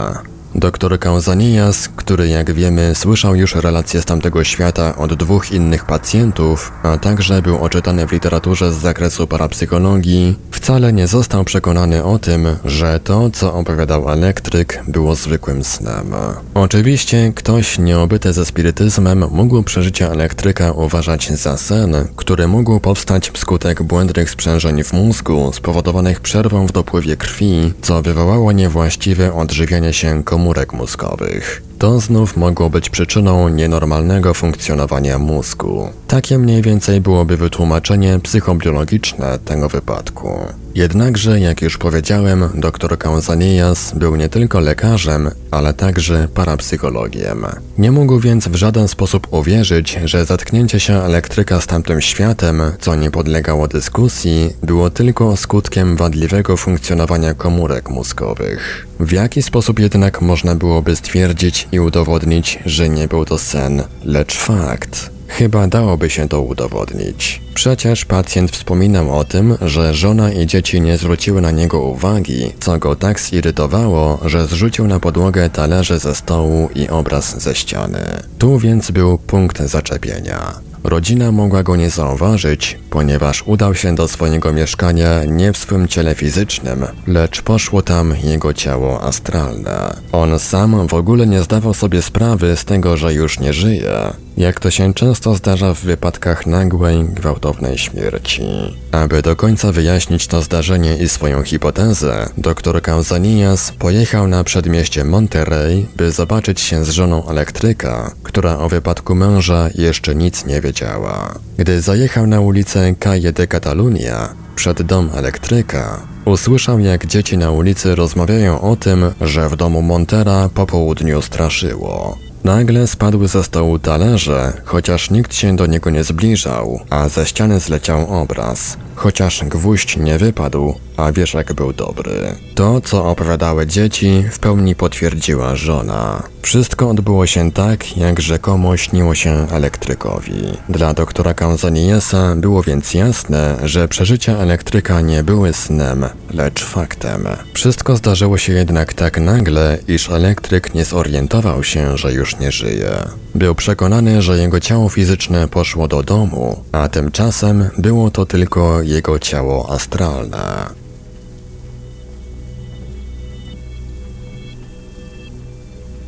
Doktor 0.56 1.00
Kauzanias, 1.00 1.90
który 1.96 2.28
jak 2.28 2.52
wiemy 2.54 2.96
słyszał 2.96 3.36
już 3.36 3.56
relacje 3.56 4.02
z 4.02 4.06
tamtego 4.06 4.44
świata 4.44 4.96
od 4.96 5.14
dwóch 5.14 5.52
innych 5.52 5.86
pacjentów, 5.86 6.72
a 6.84 6.98
także 6.98 7.42
był 7.42 7.58
oczytany 7.58 8.08
w 8.08 8.12
literaturze 8.12 8.74
z 8.74 8.76
zakresu 8.76 9.28
parapsychologii, 9.28 10.36
wcale 10.52 10.94
nie 10.94 11.08
został 11.08 11.44
przekonany 11.44 12.04
o 12.04 12.20
tym, 12.20 12.48
że 12.66 13.00
to, 13.00 13.30
co 13.30 13.54
opowiadał 13.54 14.10
elektryk, 14.10 14.84
było 14.88 15.16
zwykłym 15.16 15.64
snem. 15.64 16.14
Oczywiście 16.54 17.32
ktoś 17.36 17.80
nieobyty 17.80 18.34
ze 18.34 18.46
spirytyzmem 18.46 19.26
mógł 19.32 19.64
przeżycia 19.64 20.10
elektryka 20.10 20.72
uważać 20.72 21.32
za 21.32 21.58
sen, 21.58 21.96
który 22.16 22.48
mógł 22.48 22.80
powstać 22.80 23.30
wskutek 23.30 23.84
błędnych 23.84 24.30
sprzężeń 24.30 24.84
w 24.84 24.94
mózgu 24.94 25.52
spowodowanych 25.54 26.22
przerwą 26.22 26.68
w 26.68 26.72
dopływie 26.72 27.18
krwi, 27.18 27.74
co 27.82 28.02
wywołało 28.02 28.52
niewłaściwe 28.52 29.34
odżywianie 29.34 29.94
się 29.94 30.24
komórek 30.24 30.43
komórek 30.44 30.74
mózgowych. 30.74 31.62
To 31.84 32.00
znów 32.00 32.38
mogło 32.38 32.70
być 32.70 32.90
przyczyną 32.90 33.50
nienormalnego 33.50 34.34
funkcjonowania 34.34 35.20
mózgu. 35.20 35.90
Takie 36.08 36.38
mniej 36.38 36.62
więcej 36.62 37.02
byłoby 37.02 37.38
wytłumaczenie 37.38 38.20
psychobiologiczne 38.20 39.40
tego 39.46 39.70
wypadku. 39.70 40.40
Jednakże, 40.76 41.40
jak 41.40 41.62
już 41.62 41.78
powiedziałem, 41.78 42.50
dr 42.56 42.98
Kauzanias 42.98 43.94
był 43.96 44.16
nie 44.16 44.30
tylko 44.30 44.60
lekarzem, 44.60 45.32
ale 45.52 45.74
także 45.74 46.28
parapsychologiem. 46.34 47.46
Nie 47.78 47.92
mógł 47.92 48.20
więc 48.20 48.48
w 48.48 48.56
żaden 48.56 48.88
sposób 48.88 49.28
uwierzyć, 49.32 50.00
że 50.06 50.26
zatknięcie 50.26 50.80
się 50.80 50.94
elektryka 50.94 51.62
z 51.62 51.68
tamtym 51.68 52.02
światem, 52.02 52.62
co 52.80 52.96
nie 52.96 53.12
podlegało 53.12 53.68
dyskusji, 53.68 54.54
było 54.64 54.90
tylko 54.90 55.38
skutkiem 55.38 55.98
wadliwego 55.98 56.58
funkcjonowania 56.58 57.34
komórek 57.34 57.90
mózgowych. 57.90 58.88
W 59.00 59.12
jaki 59.12 59.42
sposób 59.42 59.80
jednak 59.80 60.22
można 60.22 60.56
byłoby 60.56 60.96
stwierdzić 60.96 61.68
i 61.74 61.80
udowodnić, 61.80 62.60
że 62.66 62.90
nie 62.90 63.08
był 63.08 63.26
to 63.26 63.38
sen, 63.38 63.84
lecz 64.06 64.38
fakt? 64.38 65.10
Chyba 65.28 65.68
dałoby 65.68 66.10
się 66.10 66.30
to 66.30 66.42
udowodnić. 66.42 67.42
Przecież 67.54 68.06
pacjent 68.06 68.52
wspominał 68.52 69.18
o 69.18 69.24
tym, 69.24 69.58
że 69.62 69.94
żona 69.94 70.32
i 70.32 70.48
dzieci 70.48 70.82
nie 70.82 70.98
zwróciły 70.98 71.42
na 71.42 71.52
niego 71.52 71.82
uwagi, 71.82 72.54
co 72.60 72.78
go 72.78 72.96
tak 72.96 73.20
zirytowało, 73.20 74.20
że 74.26 74.48
zrzucił 74.48 74.88
na 74.88 75.00
podłogę 75.00 75.50
talerze 75.50 76.00
ze 76.00 76.16
stołu 76.16 76.70
i 76.76 76.90
obraz 76.90 77.42
ze 77.42 77.56
ściany. 77.56 78.24
Tu 78.38 78.60
więc 78.60 78.92
był 78.92 79.18
punkt 79.18 79.62
zaczepienia. 79.62 80.73
Rodzina 80.84 81.32
mogła 81.32 81.64
go 81.64 81.76
nie 81.76 81.90
zauważyć, 81.90 82.80
ponieważ 82.90 83.44
udał 83.48 83.76
się 83.76 83.96
do 83.96 84.08
swojego 84.08 84.54
mieszkania 84.54 85.24
nie 85.26 85.54
w 85.54 85.58
swym 85.58 85.88
ciele 85.88 86.16
fizycznym, 86.16 86.86
lecz 87.08 87.42
poszło 87.42 87.82
tam 87.82 88.14
jego 88.24 88.54
ciało 88.54 89.02
astralne. 89.02 89.96
On 90.12 90.40
sam 90.40 90.88
w 90.88 90.94
ogóle 90.94 91.28
nie 91.28 91.42
zdawał 91.42 91.74
sobie 91.74 92.02
sprawy 92.02 92.56
z 92.56 92.66
tego, 92.66 92.98
że 92.98 93.14
już 93.14 93.40
nie 93.40 93.54
żyje, 93.54 94.14
jak 94.38 94.60
to 94.60 94.72
się 94.72 94.94
często 94.94 95.36
zdarza 95.36 95.74
w 95.74 95.80
wypadkach 95.80 96.46
nagłej, 96.46 97.04
gwałtownej 97.04 97.78
śmierci. 97.78 98.44
Aby 98.92 99.22
do 99.22 99.36
końca 99.36 99.72
wyjaśnić 99.72 100.28
to 100.28 100.42
zdarzenie 100.42 100.98
i 100.98 101.10
swoją 101.10 101.44
hipotezę, 101.44 102.30
dr 102.38 102.82
Kauzanias 102.82 103.72
pojechał 103.72 104.28
na 104.28 104.44
przedmieście 104.44 105.04
Monterrey, 105.04 105.88
by 105.96 106.12
zobaczyć 106.12 106.62
się 106.62 106.86
z 106.86 106.90
żoną 106.90 107.28
elektryka, 107.28 108.12
która 108.24 108.58
o 108.58 108.70
wypadku 108.70 109.16
męża 109.16 109.70
jeszcze 109.76 110.16
nic 110.16 110.46
nie 110.46 110.62
wiedziała. 110.62 111.36
Gdy 111.58 111.82
zajechał 111.82 112.28
na 112.28 112.40
ulicę 112.40 112.96
Calle 113.00 113.32
de 113.32 113.48
Catalunya, 113.48 114.30
przed 114.56 114.82
dom 114.82 115.10
elektryka, 115.14 116.02
usłyszał 116.26 116.80
jak 116.80 117.06
dzieci 117.06 117.38
na 117.38 117.52
ulicy 117.52 117.96
rozmawiają 117.96 118.62
o 118.62 118.76
tym, 118.76 119.12
że 119.22 119.50
w 119.50 119.56
domu 119.56 119.82
Montera 119.82 120.50
po 120.54 120.66
południu 120.66 121.22
straszyło. 121.22 122.18
Nagle 122.44 122.88
spadły 122.88 123.28
ze 123.28 123.44
stołu 123.44 123.80
talerze, 123.80 124.54
chociaż 124.66 125.10
nikt 125.10 125.36
się 125.36 125.56
do 125.56 125.66
niego 125.66 125.90
nie 125.90 126.04
zbliżał, 126.04 126.80
a 126.90 127.10
ze 127.10 127.26
ściany 127.26 127.60
zleciał 127.60 128.22
obraz. 128.22 128.78
Chociaż 128.96 129.44
gwóźdź 129.46 129.98
nie 129.98 130.18
wypadł, 130.18 130.76
a 130.98 131.12
wieszak 131.12 131.54
był 131.54 131.74
dobry. 131.74 132.36
To, 132.56 132.82
co 132.82 133.06
opowiadały 133.06 133.68
dzieci, 133.68 134.24
w 134.32 134.40
pełni 134.40 134.76
potwierdziła 134.76 135.56
żona. 135.56 136.24
Wszystko 136.42 136.90
odbyło 136.90 137.28
się 137.28 137.52
tak, 137.52 137.98
jak 137.98 138.22
rzekomo 138.22 138.78
śniło 138.78 139.16
się 139.16 139.48
elektrykowi. 139.52 140.58
Dla 140.70 140.94
doktora 140.94 141.34
Kanzaniesa 141.34 142.36
było 142.36 142.64
więc 142.64 142.94
jasne, 142.94 143.58
że 143.64 143.88
przeżycia 143.88 144.38
elektryka 144.38 145.02
nie 145.02 145.24
były 145.24 145.54
snem, 145.54 146.06
lecz 146.34 146.64
faktem. 146.64 147.28
Wszystko 147.54 147.96
zdarzyło 147.96 148.38
się 148.38 148.54
jednak 148.54 148.94
tak 148.94 149.20
nagle, 149.20 149.78
iż 149.88 150.10
elektryk 150.10 150.74
nie 150.76 150.86
zorientował 150.86 151.64
się, 151.64 151.98
że 151.98 152.14
już 152.14 152.33
nie 152.40 152.52
żyje. 152.52 152.92
Był 153.36 153.56
przekonany, 153.56 154.22
że 154.22 154.38
jego 154.38 154.60
ciało 154.60 154.90
fizyczne 154.90 155.48
poszło 155.48 155.88
do 155.88 156.04
domu, 156.04 156.64
a 156.72 156.88
tymczasem 156.88 157.70
było 157.78 158.12
to 158.12 158.26
tylko 158.26 158.82
jego 158.82 159.20
ciało 159.20 159.72
astralne. 159.72 160.66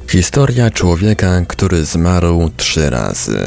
Historia 0.10 0.70
człowieka, 0.70 1.46
który 1.48 1.86
zmarł 1.86 2.50
trzy 2.58 2.90
razy. 2.90 3.40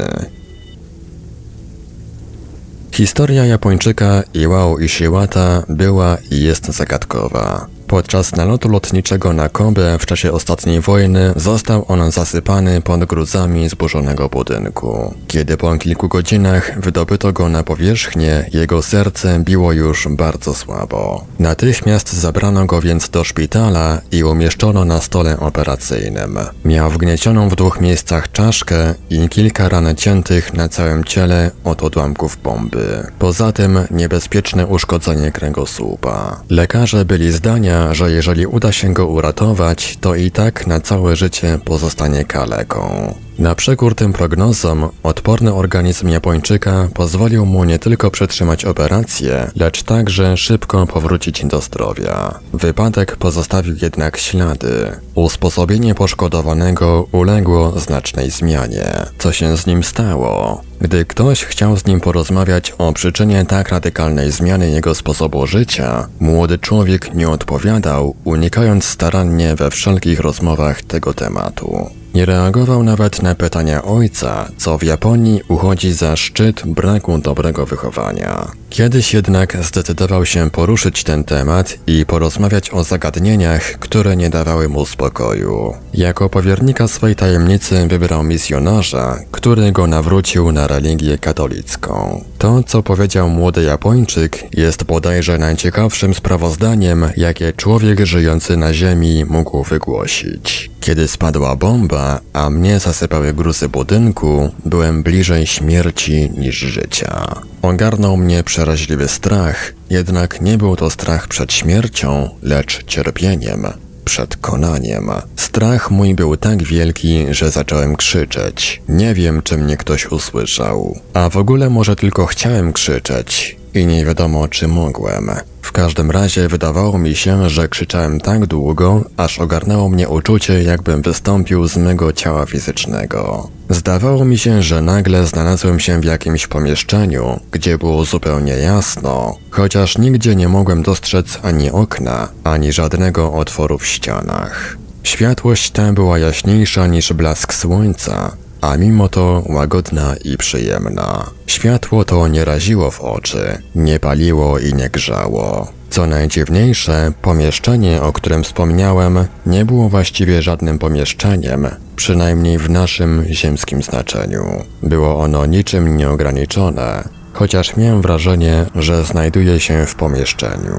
Historia 2.91 3.45
Japończyka 3.45 4.23
Iwao 4.33 4.77
Ishiwata 4.77 5.63
była 5.69 6.17
i 6.31 6.41
jest 6.41 6.65
zagadkowa. 6.65 7.78
Podczas 7.89 8.35
nalotu 8.35 8.69
lotniczego 8.69 9.33
na 9.33 9.49
Kobe 9.49 9.97
w 9.99 10.05
czasie 10.05 10.31
ostatniej 10.31 10.81
wojny 10.81 11.33
został 11.35 11.85
on 11.87 12.11
zasypany 12.11 12.81
pod 12.81 13.05
gruzami 13.05 13.69
zburzonego 13.69 14.29
budynku. 14.29 15.13
Kiedy 15.27 15.57
po 15.57 15.77
kilku 15.77 16.07
godzinach 16.07 16.79
wydobyto 16.79 17.33
go 17.33 17.49
na 17.49 17.63
powierzchnię, 17.63 18.49
jego 18.53 18.81
serce 18.81 19.39
biło 19.39 19.73
już 19.73 20.07
bardzo 20.07 20.53
słabo. 20.53 21.25
Natychmiast 21.39 22.13
zabrano 22.13 22.65
go 22.65 22.81
więc 22.81 23.09
do 23.09 23.23
szpitala 23.23 24.01
i 24.11 24.23
umieszczono 24.23 24.85
na 24.85 25.01
stole 25.01 25.39
operacyjnym. 25.39 26.39
Miał 26.65 26.89
wgniecioną 26.89 27.49
w 27.49 27.55
dwóch 27.55 27.81
miejscach 27.81 28.31
czaszkę 28.31 28.95
i 29.09 29.29
kilka 29.29 29.69
ran 29.69 29.95
ciętych 29.95 30.53
na 30.53 30.69
całym 30.69 31.03
ciele 31.03 31.51
od 31.63 31.83
odłamków 31.83 32.37
bomby. 32.43 33.07
Poza 33.19 33.51
tym 33.51 33.79
niebezpieczne 33.91 34.67
uszkodzenie 34.67 35.31
kręgosłupa. 35.31 36.41
Lekarze 36.49 37.05
byli 37.05 37.31
zdania, 37.31 37.78
że 37.91 38.11
jeżeli 38.11 38.47
uda 38.47 38.71
się 38.71 38.93
go 38.93 39.07
uratować, 39.07 39.97
to 40.01 40.15
i 40.15 40.31
tak 40.31 40.67
na 40.67 40.79
całe 40.79 41.15
życie 41.15 41.59
pozostanie 41.65 42.25
kaleką. 42.25 43.13
Na 43.39 43.55
przekór 43.55 43.95
tym 43.95 44.13
prognozom, 44.13 44.89
odporny 45.03 45.53
organizm 45.53 46.09
Japończyka 46.09 46.87
pozwolił 46.93 47.45
mu 47.45 47.63
nie 47.63 47.79
tylko 47.79 48.11
przetrzymać 48.11 48.65
operację, 48.65 49.51
lecz 49.55 49.83
także 49.83 50.37
szybko 50.37 50.87
powrócić 50.87 51.45
do 51.45 51.61
zdrowia. 51.61 52.39
Wypadek 52.53 53.15
pozostawił 53.15 53.75
jednak 53.81 54.17
ślady. 54.17 54.91
Usposobienie 55.15 55.95
poszkodowanego 55.95 57.07
uległo 57.11 57.79
znacznej 57.79 58.31
zmianie. 58.31 59.05
Co 59.19 59.31
się 59.31 59.57
z 59.57 59.65
nim 59.65 59.83
stało? 59.83 60.61
Gdy 60.81 61.05
ktoś 61.05 61.43
chciał 61.43 61.77
z 61.77 61.85
nim 61.85 61.99
porozmawiać 61.99 62.71
o 62.77 62.93
przyczynie 62.93 63.45
tak 63.45 63.69
radykalnej 63.69 64.31
zmiany 64.31 64.71
jego 64.71 64.95
sposobu 64.95 65.47
życia, 65.47 66.07
młody 66.19 66.57
człowiek 66.57 67.13
nie 67.13 67.29
odpowiadał, 67.29 68.15
unikając 68.23 68.85
starannie 68.85 69.55
we 69.55 69.69
wszelkich 69.71 70.19
rozmowach 70.19 70.81
tego 70.81 71.13
tematu. 71.13 71.98
Nie 72.13 72.25
reagował 72.25 72.83
nawet 72.83 73.23
na 73.23 73.35
pytania 73.35 73.83
ojca, 73.83 74.49
co 74.57 74.77
w 74.77 74.83
Japonii 74.83 75.41
uchodzi 75.47 75.93
za 75.93 76.15
szczyt 76.15 76.61
braku 76.65 77.17
dobrego 77.17 77.65
wychowania. 77.65 78.51
Kiedyś 78.69 79.13
jednak 79.13 79.57
zdecydował 79.63 80.25
się 80.25 80.49
poruszyć 80.49 81.03
ten 81.03 81.23
temat 81.23 81.77
i 81.87 82.05
porozmawiać 82.05 82.69
o 82.73 82.83
zagadnieniach, 82.83 83.63
które 83.63 84.15
nie 84.15 84.29
dawały 84.29 84.69
mu 84.69 84.85
spokoju. 84.85 85.73
Jako 85.93 86.29
powiernika 86.29 86.87
swej 86.87 87.15
tajemnicy 87.15 87.87
wybrał 87.87 88.23
misjonarza, 88.23 89.19
który 89.31 89.71
go 89.71 89.87
nawrócił 89.87 90.51
na 90.51 90.67
religię 90.67 91.17
katolicką. 91.17 92.23
To, 92.37 92.63
co 92.63 92.83
powiedział 92.83 93.29
młody 93.29 93.63
Japończyk, 93.63 94.43
jest 94.53 94.83
bodajże 94.83 95.37
najciekawszym 95.37 96.13
sprawozdaniem, 96.13 97.09
jakie 97.17 97.53
człowiek 97.53 98.05
żyjący 98.05 98.57
na 98.57 98.73
Ziemi 98.73 99.25
mógł 99.25 99.63
wygłosić. 99.63 100.69
Kiedy 100.79 101.07
spadła 101.07 101.55
bomba, 101.55 102.19
a 102.33 102.49
mnie 102.49 102.79
zasypały 102.79 103.33
gruzy 103.33 103.69
budynku, 103.69 104.51
byłem 104.65 105.03
bliżej 105.03 105.47
śmierci 105.47 106.31
niż 106.37 106.55
życia. 106.55 107.41
Ogarnął 107.61 108.17
mnie 108.17 108.43
przeraźliwy 108.43 109.07
strach, 109.07 109.73
jednak 109.89 110.41
nie 110.41 110.57
był 110.57 110.75
to 110.75 110.89
strach 110.89 111.27
przed 111.27 111.53
śmiercią, 111.53 112.29
lecz 112.41 112.83
cierpieniem 112.83 113.67
przed 114.09 114.37
konaniem. 114.37 115.11
Strach 115.35 115.91
mój 115.91 116.15
był 116.15 116.37
tak 116.37 116.63
wielki, 116.63 117.25
że 117.31 117.51
zacząłem 117.51 117.95
krzyczeć. 117.95 118.81
Nie 118.89 119.13
wiem, 119.13 119.41
czy 119.41 119.57
mnie 119.57 119.77
ktoś 119.77 120.05
usłyszał. 120.05 120.99
A 121.13 121.29
w 121.29 121.37
ogóle 121.37 121.69
może 121.69 121.95
tylko 121.95 122.25
chciałem 122.25 122.73
krzyczeć 122.73 123.58
i 123.73 123.85
nie 123.85 124.05
wiadomo, 124.05 124.47
czy 124.47 124.67
mogłem. 124.67 125.31
W 125.61 125.71
każdym 125.71 126.11
razie 126.11 126.47
wydawało 126.47 126.97
mi 126.97 127.15
się, 127.15 127.49
że 127.49 127.67
krzyczałem 127.67 128.19
tak 128.19 128.45
długo, 128.45 129.03
aż 129.17 129.39
ogarnęło 129.39 129.89
mnie 129.89 130.09
uczucie, 130.09 130.63
jakbym 130.63 131.01
wystąpił 131.01 131.67
z 131.67 131.77
mego 131.77 132.13
ciała 132.13 132.45
fizycznego. 132.45 133.49
Zdawało 133.69 134.25
mi 134.25 134.37
się, 134.37 134.61
że 134.61 134.81
nagle 134.81 135.27
znalazłem 135.27 135.79
się 135.79 136.01
w 136.01 136.05
jakimś 136.05 136.47
pomieszczeniu, 136.47 137.39
gdzie 137.51 137.77
było 137.77 138.05
zupełnie 138.05 138.53
jasno, 138.53 139.37
chociaż 139.49 139.97
nigdzie 139.97 140.35
nie 140.35 140.47
mogłem 140.47 140.83
dostrzec 140.83 141.39
ani 141.43 141.71
okna, 141.71 142.27
ani 142.43 142.73
żadnego 142.73 143.33
otworu 143.33 143.77
w 143.77 143.87
ścianach. 143.87 144.77
Światłość 145.03 145.71
ta 145.71 145.93
była 145.93 146.19
jaśniejsza 146.19 146.87
niż 146.87 147.13
blask 147.13 147.53
słońca, 147.53 148.31
a 148.61 148.77
mimo 148.77 149.09
to 149.09 149.43
łagodna 149.49 150.15
i 150.23 150.37
przyjemna. 150.37 151.29
Światło 151.47 152.05
to 152.05 152.27
nie 152.27 152.45
raziło 152.45 152.91
w 152.91 153.01
oczy, 153.01 153.61
nie 153.75 153.99
paliło 153.99 154.59
i 154.59 154.73
nie 154.73 154.89
grzało. 154.89 155.67
Co 155.89 156.07
najdziwniejsze, 156.07 157.11
pomieszczenie, 157.21 158.01
o 158.01 158.13
którym 158.13 158.43
wspomniałem, 158.43 159.25
nie 159.45 159.65
było 159.65 159.89
właściwie 159.89 160.41
żadnym 160.41 160.79
pomieszczeniem, 160.79 161.67
przynajmniej 161.95 162.57
w 162.57 162.69
naszym 162.69 163.25
ziemskim 163.29 163.83
znaczeniu. 163.83 164.43
Było 164.83 165.19
ono 165.19 165.45
niczym 165.45 165.97
nieograniczone, 165.97 167.03
chociaż 167.33 167.77
miałem 167.77 168.01
wrażenie, 168.01 168.65
że 168.75 169.03
znajduję 169.03 169.59
się 169.59 169.85
w 169.85 169.95
pomieszczeniu. 169.95 170.73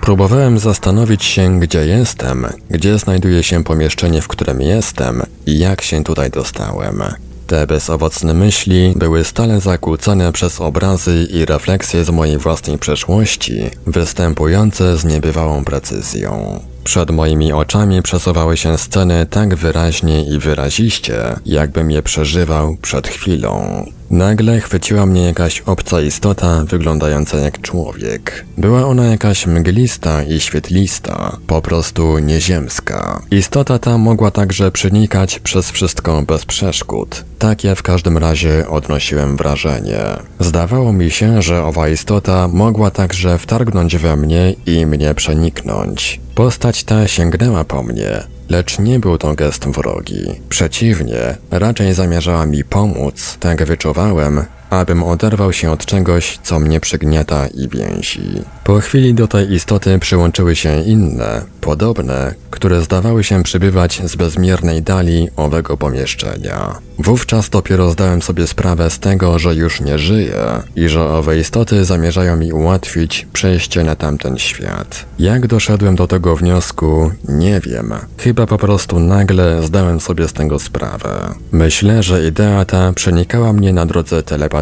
Próbowałem 0.00 0.58
zastanowić 0.58 1.24
się, 1.24 1.60
gdzie 1.60 1.86
jestem, 1.86 2.46
gdzie 2.70 2.98
znajduje 2.98 3.42
się 3.42 3.64
pomieszczenie, 3.64 4.22
w 4.22 4.28
którym 4.28 4.60
jestem 4.60 5.22
i 5.46 5.58
jak 5.58 5.82
się 5.82 6.04
tutaj 6.04 6.30
dostałem. 6.30 7.02
Te 7.46 7.66
bezowocne 7.66 8.34
myśli 8.34 8.92
były 8.96 9.24
stale 9.24 9.60
zakłócone 9.60 10.32
przez 10.32 10.60
obrazy 10.60 11.26
i 11.30 11.44
refleksje 11.44 12.04
z 12.04 12.10
mojej 12.10 12.38
własnej 12.38 12.78
przeszłości, 12.78 13.70
występujące 13.86 14.96
z 14.96 15.04
niebywałą 15.04 15.64
precyzją. 15.64 16.60
Przed 16.84 17.10
moimi 17.10 17.52
oczami 17.52 18.02
przesuwały 18.02 18.56
się 18.56 18.78
sceny 18.78 19.26
tak 19.30 19.54
wyraźnie 19.54 20.24
i 20.24 20.38
wyraziście, 20.38 21.22
jakbym 21.46 21.90
je 21.90 22.02
przeżywał 22.02 22.76
przed 22.82 23.08
chwilą. 23.08 23.84
Nagle 24.12 24.60
chwyciła 24.60 25.06
mnie 25.06 25.22
jakaś 25.22 25.60
obca 25.60 26.00
istota 26.00 26.64
wyglądająca 26.64 27.38
jak 27.38 27.60
człowiek. 27.60 28.44
Była 28.58 28.86
ona 28.86 29.06
jakaś 29.06 29.46
mglista 29.46 30.22
i 30.22 30.40
świetlista, 30.40 31.36
po 31.46 31.62
prostu 31.62 32.18
nieziemska. 32.18 33.22
Istota 33.30 33.78
ta 33.78 33.98
mogła 33.98 34.30
także 34.30 34.72
przenikać 34.72 35.38
przez 35.38 35.70
wszystko 35.70 36.22
bez 36.22 36.44
przeszkód. 36.44 37.24
Takie 37.38 37.74
w 37.74 37.82
każdym 37.82 38.18
razie 38.18 38.68
odnosiłem 38.68 39.36
wrażenie. 39.36 40.02
Zdawało 40.40 40.92
mi 40.92 41.10
się, 41.10 41.42
że 41.42 41.64
owa 41.64 41.88
istota 41.88 42.48
mogła 42.48 42.90
także 42.90 43.38
wtargnąć 43.38 43.96
we 43.96 44.16
mnie 44.16 44.54
i 44.66 44.86
mnie 44.86 45.14
przeniknąć. 45.14 46.20
Postać 46.34 46.84
ta 46.84 47.08
sięgnęła 47.08 47.64
po 47.64 47.82
mnie, 47.82 48.22
lecz 48.52 48.78
nie 48.78 48.98
był 48.98 49.18
to 49.18 49.34
gest 49.34 49.68
wrogi. 49.68 50.40
Przeciwnie, 50.48 51.36
raczej 51.50 51.94
zamierzała 51.94 52.46
mi 52.46 52.64
pomóc, 52.64 53.36
tak 53.40 53.64
wyczuwałem, 53.64 54.44
abym 54.72 55.02
oderwał 55.02 55.52
się 55.52 55.70
od 55.70 55.86
czegoś, 55.86 56.38
co 56.42 56.60
mnie 56.60 56.80
przygniata 56.80 57.46
i 57.46 57.68
więzi. 57.68 58.42
Po 58.64 58.80
chwili 58.80 59.14
do 59.14 59.28
tej 59.28 59.52
istoty 59.52 59.98
przyłączyły 59.98 60.56
się 60.56 60.82
inne, 60.82 61.42
podobne, 61.60 62.34
które 62.50 62.82
zdawały 62.82 63.24
się 63.24 63.42
przybywać 63.42 64.02
z 64.04 64.16
bezmiernej 64.16 64.82
dali 64.82 65.28
owego 65.36 65.76
pomieszczenia. 65.76 66.78
Wówczas 66.98 67.50
dopiero 67.50 67.90
zdałem 67.90 68.22
sobie 68.22 68.46
sprawę 68.46 68.90
z 68.90 68.98
tego, 68.98 69.38
że 69.38 69.54
już 69.54 69.80
nie 69.80 69.98
żyję 69.98 70.62
i 70.76 70.88
że 70.88 71.08
owe 71.08 71.38
istoty 71.38 71.84
zamierzają 71.84 72.36
mi 72.36 72.52
ułatwić 72.52 73.26
przejście 73.32 73.84
na 73.84 73.96
tamten 73.96 74.38
świat. 74.38 75.04
Jak 75.18 75.46
doszedłem 75.46 75.96
do 75.96 76.06
tego 76.06 76.36
wniosku, 76.36 77.10
nie 77.28 77.60
wiem. 77.60 77.94
Chyba 78.18 78.46
po 78.46 78.58
prostu 78.58 79.00
nagle 79.00 79.62
zdałem 79.62 80.00
sobie 80.00 80.28
z 80.28 80.32
tego 80.32 80.58
sprawę. 80.58 81.34
Myślę, 81.52 82.02
że 82.02 82.26
idea 82.26 82.64
ta 82.64 82.92
przenikała 82.92 83.52
mnie 83.52 83.72
na 83.72 83.86
drodze 83.86 84.22
telepatycznej, 84.22 84.61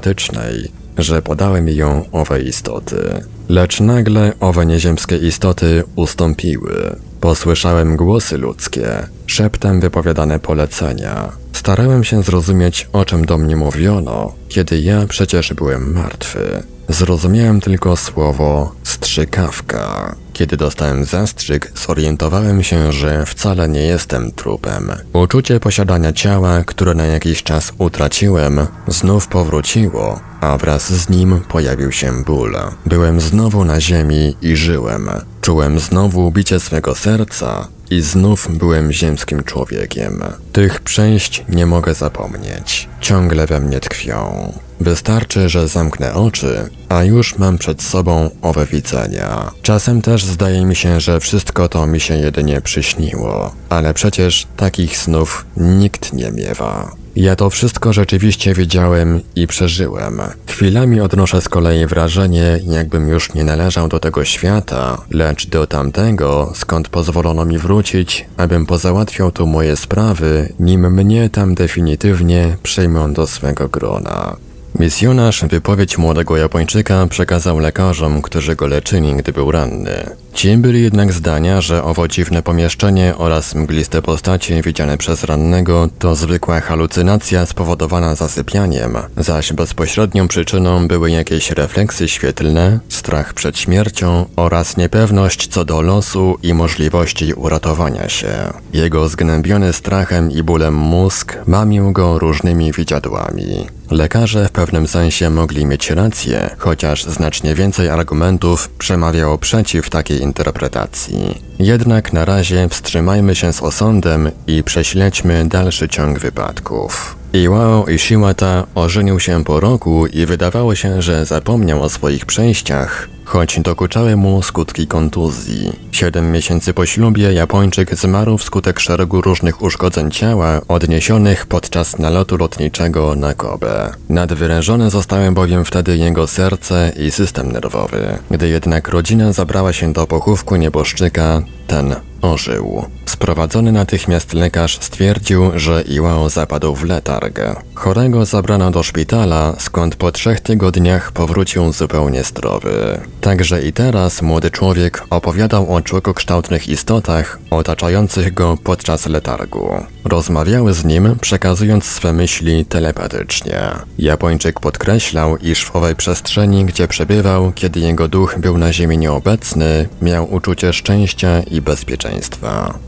że 0.98 1.22
podały 1.22 1.60
mi 1.60 1.76
ją 1.76 2.04
owe 2.12 2.42
istoty. 2.42 3.24
Lecz 3.48 3.80
nagle 3.80 4.32
owe 4.40 4.66
nieziemskie 4.66 5.16
istoty 5.16 5.84
ustąpiły. 5.96 6.96
Posłyszałem 7.20 7.96
głosy 7.96 8.38
ludzkie, 8.38 8.88
szeptem 9.26 9.80
wypowiadane 9.80 10.38
polecenia. 10.38 11.32
Starałem 11.60 12.04
się 12.04 12.22
zrozumieć, 12.22 12.88
o 12.92 13.04
czym 13.04 13.24
do 13.24 13.38
mnie 13.38 13.56
mówiono, 13.56 14.32
kiedy 14.48 14.80
ja 14.80 15.06
przecież 15.06 15.54
byłem 15.54 15.92
martwy. 15.92 16.62
Zrozumiałem 16.88 17.60
tylko 17.60 17.96
słowo 17.96 18.74
strzykawka. 18.84 20.16
Kiedy 20.32 20.56
dostałem 20.56 21.04
zastrzyk, 21.04 21.72
zorientowałem 21.86 22.62
się, 22.62 22.92
że 22.92 23.26
wcale 23.26 23.68
nie 23.68 23.82
jestem 23.82 24.32
trupem. 24.32 24.92
Uczucie 25.12 25.60
posiadania 25.60 26.12
ciała, 26.12 26.64
które 26.64 26.94
na 26.94 27.06
jakiś 27.06 27.42
czas 27.42 27.72
utraciłem, 27.78 28.66
znów 28.88 29.28
powróciło, 29.28 30.20
a 30.40 30.58
wraz 30.58 30.92
z 30.92 31.08
nim 31.08 31.40
pojawił 31.48 31.92
się 31.92 32.24
ból. 32.24 32.56
Byłem 32.86 33.20
znowu 33.20 33.64
na 33.64 33.80
ziemi 33.80 34.36
i 34.42 34.56
żyłem. 34.56 35.10
Czułem 35.40 35.78
znowu 35.78 36.30
bicie 36.30 36.60
swego 36.60 36.94
serca 36.94 37.68
i 37.90 38.00
znów 38.00 38.58
byłem 38.58 38.92
ziemskim 38.92 39.42
człowiekiem. 39.42 40.22
Tych 40.52 40.80
przejść 40.80 41.44
nie 41.48 41.66
mogę 41.66 41.94
zapomnieć. 41.94 42.88
Ciągle 43.00 43.46
we 43.46 43.60
mnie 43.60 43.80
tkwią. 43.80 44.52
Wystarczy, 44.80 45.48
że 45.48 45.68
zamknę 45.68 46.14
oczy, 46.14 46.70
a 46.88 47.04
już 47.04 47.38
mam 47.38 47.58
przed 47.58 47.82
sobą 47.82 48.30
owe 48.42 48.66
widzenia. 48.66 49.50
Czasem 49.62 50.02
też 50.02 50.24
zdaje 50.24 50.66
mi 50.66 50.76
się, 50.76 51.00
że 51.00 51.20
wszystko 51.20 51.68
to 51.68 51.86
mi 51.86 52.00
się 52.00 52.16
jedynie 52.16 52.60
przyśniło, 52.60 53.54
ale 53.68 53.94
przecież 53.94 54.46
takich 54.56 54.96
snów 54.96 55.46
nikt 55.56 56.12
nie 56.12 56.32
miewa. 56.32 56.99
Ja 57.16 57.36
to 57.36 57.50
wszystko 57.50 57.92
rzeczywiście 57.92 58.54
widziałem 58.54 59.20
i 59.36 59.46
przeżyłem. 59.46 60.20
Chwilami 60.46 61.00
odnoszę 61.00 61.40
z 61.40 61.48
kolei 61.48 61.86
wrażenie, 61.86 62.60
jakbym 62.66 63.08
już 63.08 63.34
nie 63.34 63.44
należał 63.44 63.88
do 63.88 64.00
tego 64.00 64.24
świata, 64.24 64.98
lecz 65.10 65.46
do 65.46 65.66
tamtego, 65.66 66.52
skąd 66.54 66.88
pozwolono 66.88 67.44
mi 67.44 67.58
wrócić, 67.58 68.26
abym 68.36 68.66
pozałatwiał 68.66 69.32
tu 69.32 69.46
moje 69.46 69.76
sprawy, 69.76 70.52
nim 70.60 70.92
mnie 70.92 71.30
tam 71.30 71.54
definitywnie 71.54 72.56
przyjmą 72.62 73.12
do 73.12 73.26
swego 73.26 73.68
grona. 73.68 74.36
Misjonarz 74.78 75.44
wypowiedź 75.44 75.98
młodego 75.98 76.36
Japończyka 76.36 77.06
przekazał 77.06 77.58
lekarzom, 77.58 78.22
którzy 78.22 78.56
go 78.56 78.66
leczyli, 78.66 79.14
gdy 79.14 79.32
był 79.32 79.50
ranny. 79.50 80.10
Ci 80.34 80.56
byli 80.56 80.82
jednak 80.82 81.12
zdania, 81.12 81.60
że 81.60 81.84
owo 81.84 82.08
dziwne 82.08 82.42
pomieszczenie 82.42 83.14
oraz 83.16 83.54
mgliste 83.54 84.02
postacie 84.02 84.62
widziane 84.62 84.98
przez 84.98 85.24
rannego 85.24 85.88
to 85.98 86.14
zwykła 86.14 86.60
halucynacja 86.60 87.46
spowodowana 87.46 88.14
zasypianiem, 88.14 88.96
zaś 89.16 89.52
bezpośrednią 89.52 90.28
przyczyną 90.28 90.88
były 90.88 91.10
jakieś 91.10 91.50
refleksy 91.50 92.08
świetlne, 92.08 92.80
strach 92.88 93.34
przed 93.34 93.58
śmiercią 93.58 94.26
oraz 94.36 94.76
niepewność 94.76 95.48
co 95.48 95.64
do 95.64 95.82
losu 95.82 96.38
i 96.42 96.54
możliwości 96.54 97.34
uratowania 97.34 98.08
się. 98.08 98.32
Jego 98.72 99.08
zgnębiony 99.08 99.72
strachem 99.72 100.30
i 100.30 100.42
bólem 100.42 100.74
mózg 100.74 101.38
mamił 101.46 101.92
go 101.92 102.18
różnymi 102.18 102.72
widziadłami. 102.72 103.79
Lekarze 103.90 104.48
w 104.48 104.52
pewnym 104.52 104.88
sensie 104.88 105.30
mogli 105.30 105.66
mieć 105.66 105.90
rację, 105.90 106.50
chociaż 106.58 107.04
znacznie 107.04 107.54
więcej 107.54 107.88
argumentów 107.88 108.68
przemawiało 108.68 109.38
przeciw 109.38 109.90
takiej 109.90 110.22
interpretacji. 110.22 111.42
Jednak 111.58 112.12
na 112.12 112.24
razie 112.24 112.68
wstrzymajmy 112.68 113.34
się 113.34 113.52
z 113.52 113.62
osądem 113.62 114.30
i 114.46 114.62
prześledźmy 114.62 115.48
dalszy 115.48 115.88
ciąg 115.88 116.18
wypadków. 116.18 117.19
Iwao 117.32 117.86
Ishiwata 117.86 118.66
ożenił 118.74 119.20
się 119.20 119.44
po 119.44 119.60
roku 119.60 120.06
i 120.06 120.26
wydawało 120.26 120.74
się, 120.74 121.02
że 121.02 121.26
zapomniał 121.26 121.82
o 121.82 121.88
swoich 121.88 122.26
przejściach, 122.26 123.08
choć 123.24 123.60
dokuczały 123.60 124.16
mu 124.16 124.42
skutki 124.42 124.86
kontuzji. 124.86 125.72
Siedem 125.92 126.32
miesięcy 126.32 126.74
po 126.74 126.86
ślubie 126.86 127.32
Japończyk 127.32 127.94
zmarł 127.94 128.38
wskutek 128.38 128.80
szeregu 128.80 129.20
różnych 129.20 129.62
uszkodzeń 129.62 130.10
ciała 130.10 130.60
odniesionych 130.68 131.46
podczas 131.46 131.98
nalotu 131.98 132.36
lotniczego 132.36 133.16
na 133.16 133.34
Kobe. 133.34 133.92
Nadwyrężone 134.08 134.90
zostały 134.90 135.32
bowiem 135.32 135.64
wtedy 135.64 135.96
jego 135.96 136.26
serce 136.26 136.92
i 136.96 137.10
system 137.10 137.52
nerwowy. 137.52 138.18
Gdy 138.30 138.48
jednak 138.48 138.88
rodzina 138.88 139.32
zabrała 139.32 139.72
się 139.72 139.92
do 139.92 140.06
pochówku 140.06 140.56
nieboszczyka, 140.56 141.42
ten 141.66 141.94
ożył. 142.22 142.84
Sprowadzony 143.06 143.72
natychmiast 143.72 144.32
lekarz 144.34 144.78
stwierdził, 144.80 145.50
że 145.54 145.82
Iwao 145.82 146.28
zapadł 146.28 146.74
w 146.74 146.84
letargę. 146.84 147.56
Chorego 147.74 148.24
zabrano 148.24 148.70
do 148.70 148.82
szpitala, 148.82 149.54
skąd 149.58 149.96
po 149.96 150.12
trzech 150.12 150.40
tygodniach 150.40 151.12
powrócił 151.12 151.72
zupełnie 151.72 152.24
zdrowy. 152.24 153.00
Także 153.20 153.62
i 153.62 153.72
teraz 153.72 154.22
młody 154.22 154.50
człowiek 154.50 155.04
opowiadał 155.10 155.74
o 155.74 155.82
człowiekokształtnych 155.82 156.68
istotach 156.68 157.38
otaczających 157.50 158.34
go 158.34 158.58
podczas 158.64 159.06
letargu. 159.06 159.84
Rozmawiały 160.04 160.74
z 160.74 160.84
nim, 160.84 161.16
przekazując 161.20 161.84
swe 161.84 162.12
myśli 162.12 162.64
telepatycznie. 162.64 163.60
Japończyk 163.98 164.60
podkreślał, 164.60 165.36
iż 165.36 165.64
w 165.64 165.76
owej 165.76 165.96
przestrzeni, 165.96 166.64
gdzie 166.64 166.88
przebywał, 166.88 167.52
kiedy 167.54 167.80
jego 167.80 168.08
duch 168.08 168.38
był 168.38 168.58
na 168.58 168.72
ziemi 168.72 168.98
nieobecny, 168.98 169.88
miał 170.02 170.34
uczucie 170.34 170.72
szczęścia 170.72 171.40
i 171.40 171.60
bezpieczeństwa. 171.60 172.09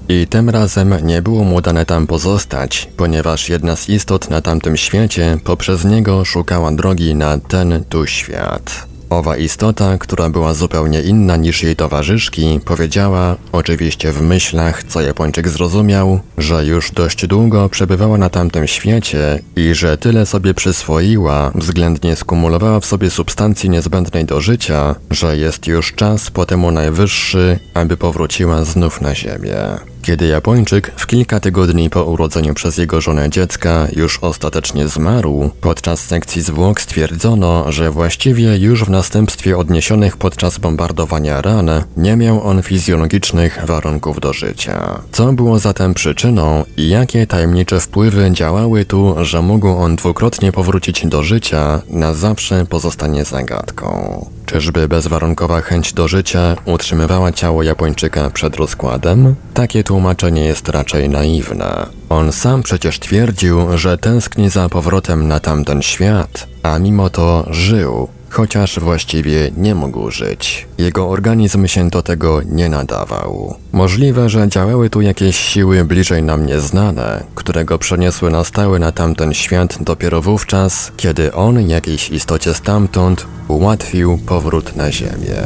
I 0.09 0.27
tym 0.27 0.51
razem 0.51 0.95
nie 1.03 1.23
było 1.23 1.45
mu 1.45 1.61
dane 1.61 1.87
tam 1.87 2.07
pozostać, 2.07 2.89
ponieważ 2.97 3.49
jedna 3.49 3.77
z 3.77 3.89
istot 3.89 4.31
na 4.31 4.41
tamtym 4.41 4.77
świecie 4.77 5.39
poprzez 5.45 5.85
niego 5.85 6.25
szukała 6.25 6.73
drogi 6.73 7.15
na 7.15 7.39
ten 7.39 7.85
tu 7.89 8.07
świat. 8.07 8.92
Owa 9.13 9.37
istota, 9.37 9.99
która 9.99 10.29
była 10.31 10.55
zupełnie 10.55 11.03
inna 11.03 11.37
niż 11.37 11.63
jej 11.63 11.77
towarzyszki, 11.77 12.61
powiedziała, 12.65 13.37
oczywiście 13.53 14.13
w 14.13 14.23
myślach, 14.23 14.85
co 14.85 15.01
Japończyk 15.01 15.49
zrozumiał, 15.49 16.21
że 16.39 16.67
już 16.67 16.91
dość 16.91 17.27
długo 17.27 17.69
przebywała 17.69 18.19
na 18.19 18.31
tamtym 18.31 18.67
świecie 18.67 19.43
i 19.57 19.75
że 19.75 19.99
tyle 19.99 20.27
sobie 20.27 20.55
przyswoiła, 20.55 21.53
względnie 21.55 22.17
skumulowała 22.17 22.81
w 22.81 22.87
sobie 22.87 23.11
substancji 23.11 23.71
niezbędnej 23.71 24.25
do 24.25 24.41
życia, 24.41 24.95
że 25.11 25.37
jest 25.37 25.67
już 25.67 25.93
czas 25.93 26.31
po 26.31 26.47
temu 26.47 26.71
najwyższy, 26.71 27.59
aby 27.75 27.97
powróciła 27.97 28.65
znów 28.65 29.01
na 29.01 29.15
ziemię. 29.15 29.92
Kiedy 30.03 30.27
Japończyk 30.27 30.93
w 30.97 31.07
kilka 31.07 31.41
tygodni 31.41 31.91
po 31.91 32.05
urodzeniu 32.05 32.55
przez 32.55 32.79
jego 32.79 33.01
żonę 33.01 33.31
dziecka 33.31 33.89
już 33.97 34.19
ostatecznie 34.19 34.89
zmarł, 34.89 35.51
podczas 35.61 36.01
sekcji 36.01 36.43
zwłok 36.43 36.81
stwierdzono, 36.81 37.73
że 37.73 37.91
właściwie 37.91 38.59
już 38.59 38.85
w 38.85 38.91
następstwie 38.91 39.59
odniesionych 39.59 40.17
podczas 40.17 40.59
bombardowania 40.59 41.43
ran 41.43 41.71
nie 41.97 42.17
miał 42.17 42.43
on 42.43 42.63
fizjologicznych 42.63 43.59
warunków 43.67 44.21
do 44.21 44.33
życia. 44.33 45.01
Co 45.13 45.33
było 45.33 45.59
zatem 45.59 45.95
przyczyną 45.95 46.65
i 46.77 46.89
jakie 46.89 47.27
tajemnicze 47.27 47.81
wpływy 47.81 48.31
działały 48.33 48.85
tu, 48.85 49.15
że 49.21 49.43
mógł 49.43 49.69
on 49.69 49.97
dwukrotnie 49.97 50.53
powrócić 50.53 51.07
do 51.07 51.23
życia, 51.23 51.83
na 51.89 52.15
zawsze 52.15 52.67
pozostanie 52.67 53.25
zagadką. 53.25 54.27
Czyżby 54.47 54.89
bezwarunkowa 54.89 55.61
chęć 55.61 55.93
do 55.93 56.09
życia 56.09 56.57
utrzymywała 56.65 57.33
ciało 57.33 57.63
Japończyka 57.63 58.31
przed 58.31 58.57
rozkładem? 58.57 59.35
Takie 59.55 59.85
tłumaczenie 59.93 60.45
jest 60.45 60.69
raczej 60.69 61.09
naiwne. 61.09 61.87
On 62.09 62.33
sam 62.33 62.63
przecież 62.63 62.99
twierdził, 62.99 63.79
że 63.79 63.99
tęskni 63.99 64.51
za 64.51 64.69
powrotem 64.69 65.29
na 65.29 65.41
tamten 65.41 65.83
świat, 65.83 66.47
a 66.63 66.79
mimo 66.79 67.11
to 67.11 67.47
żył, 67.51 68.09
chociaż 68.31 68.81
właściwie 68.81 69.51
nie 69.57 69.75
mógł 69.75 70.11
żyć. 70.11 70.69
Jego 70.79 71.09
organizm 71.09 71.67
się 71.67 71.91
do 71.91 72.03
tego 72.03 72.41
nie 72.47 72.69
nadawał. 72.69 73.55
Możliwe, 73.73 74.29
że 74.31 74.49
działały 74.49 74.91
tu 74.91 75.01
jakieś 75.01 75.37
siły 75.37 75.85
bliżej 75.85 76.23
nam 76.23 76.47
nieznane, 76.47 77.25
które 77.35 77.65
go 77.65 77.79
przeniosły 77.79 78.31
na 78.31 78.45
stałe 78.45 78.79
na 78.79 78.93
tamten 78.93 79.35
świat 79.35 79.79
dopiero 79.81 80.23
wówczas, 80.23 80.93
kiedy 80.97 81.33
on 81.33 81.69
jakiejś 81.69 82.11
istocie 82.11 82.55
stamtąd 82.55 83.27
ułatwił 83.49 84.19
powrót 84.19 84.77
na 84.77 84.93
Ziemię. 84.93 85.43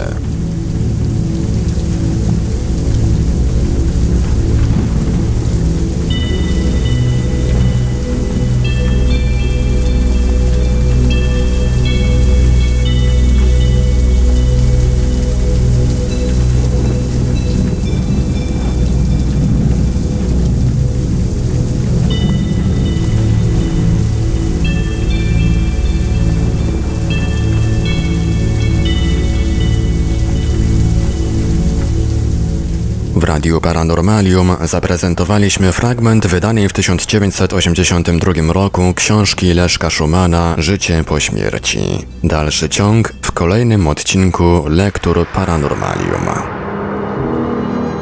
Radiu 33.36 33.60
Paranormalium 33.60 34.56
zaprezentowaliśmy 34.64 35.72
fragment 35.72 36.26
wydanej 36.26 36.68
w 36.68 36.72
1982 36.72 38.52
roku 38.52 38.94
książki 38.94 39.54
Leszka 39.54 39.90
Szumana 39.90 40.54
Życie 40.58 41.04
po 41.06 41.20
śmierci. 41.20 42.06
Dalszy 42.24 42.68
ciąg 42.68 43.12
w 43.22 43.32
kolejnym 43.32 43.88
odcinku 43.88 44.64
Lektur 44.68 45.26
Paranormalium. 45.34 46.26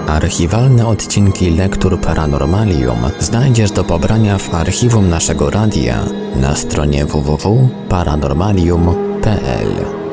Archiwalne 0.06 0.86
odcinki 0.86 1.50
Lektur 1.50 2.00
Paranormalium 2.00 2.98
znajdziesz 3.20 3.70
do 3.70 3.84
pobrania 3.84 4.38
w 4.38 4.54
archiwum 4.54 5.08
naszego 5.08 5.50
radia 5.50 6.04
na 6.36 6.56
stronie 6.56 7.06
www.paranormalium.pl. 7.06 10.03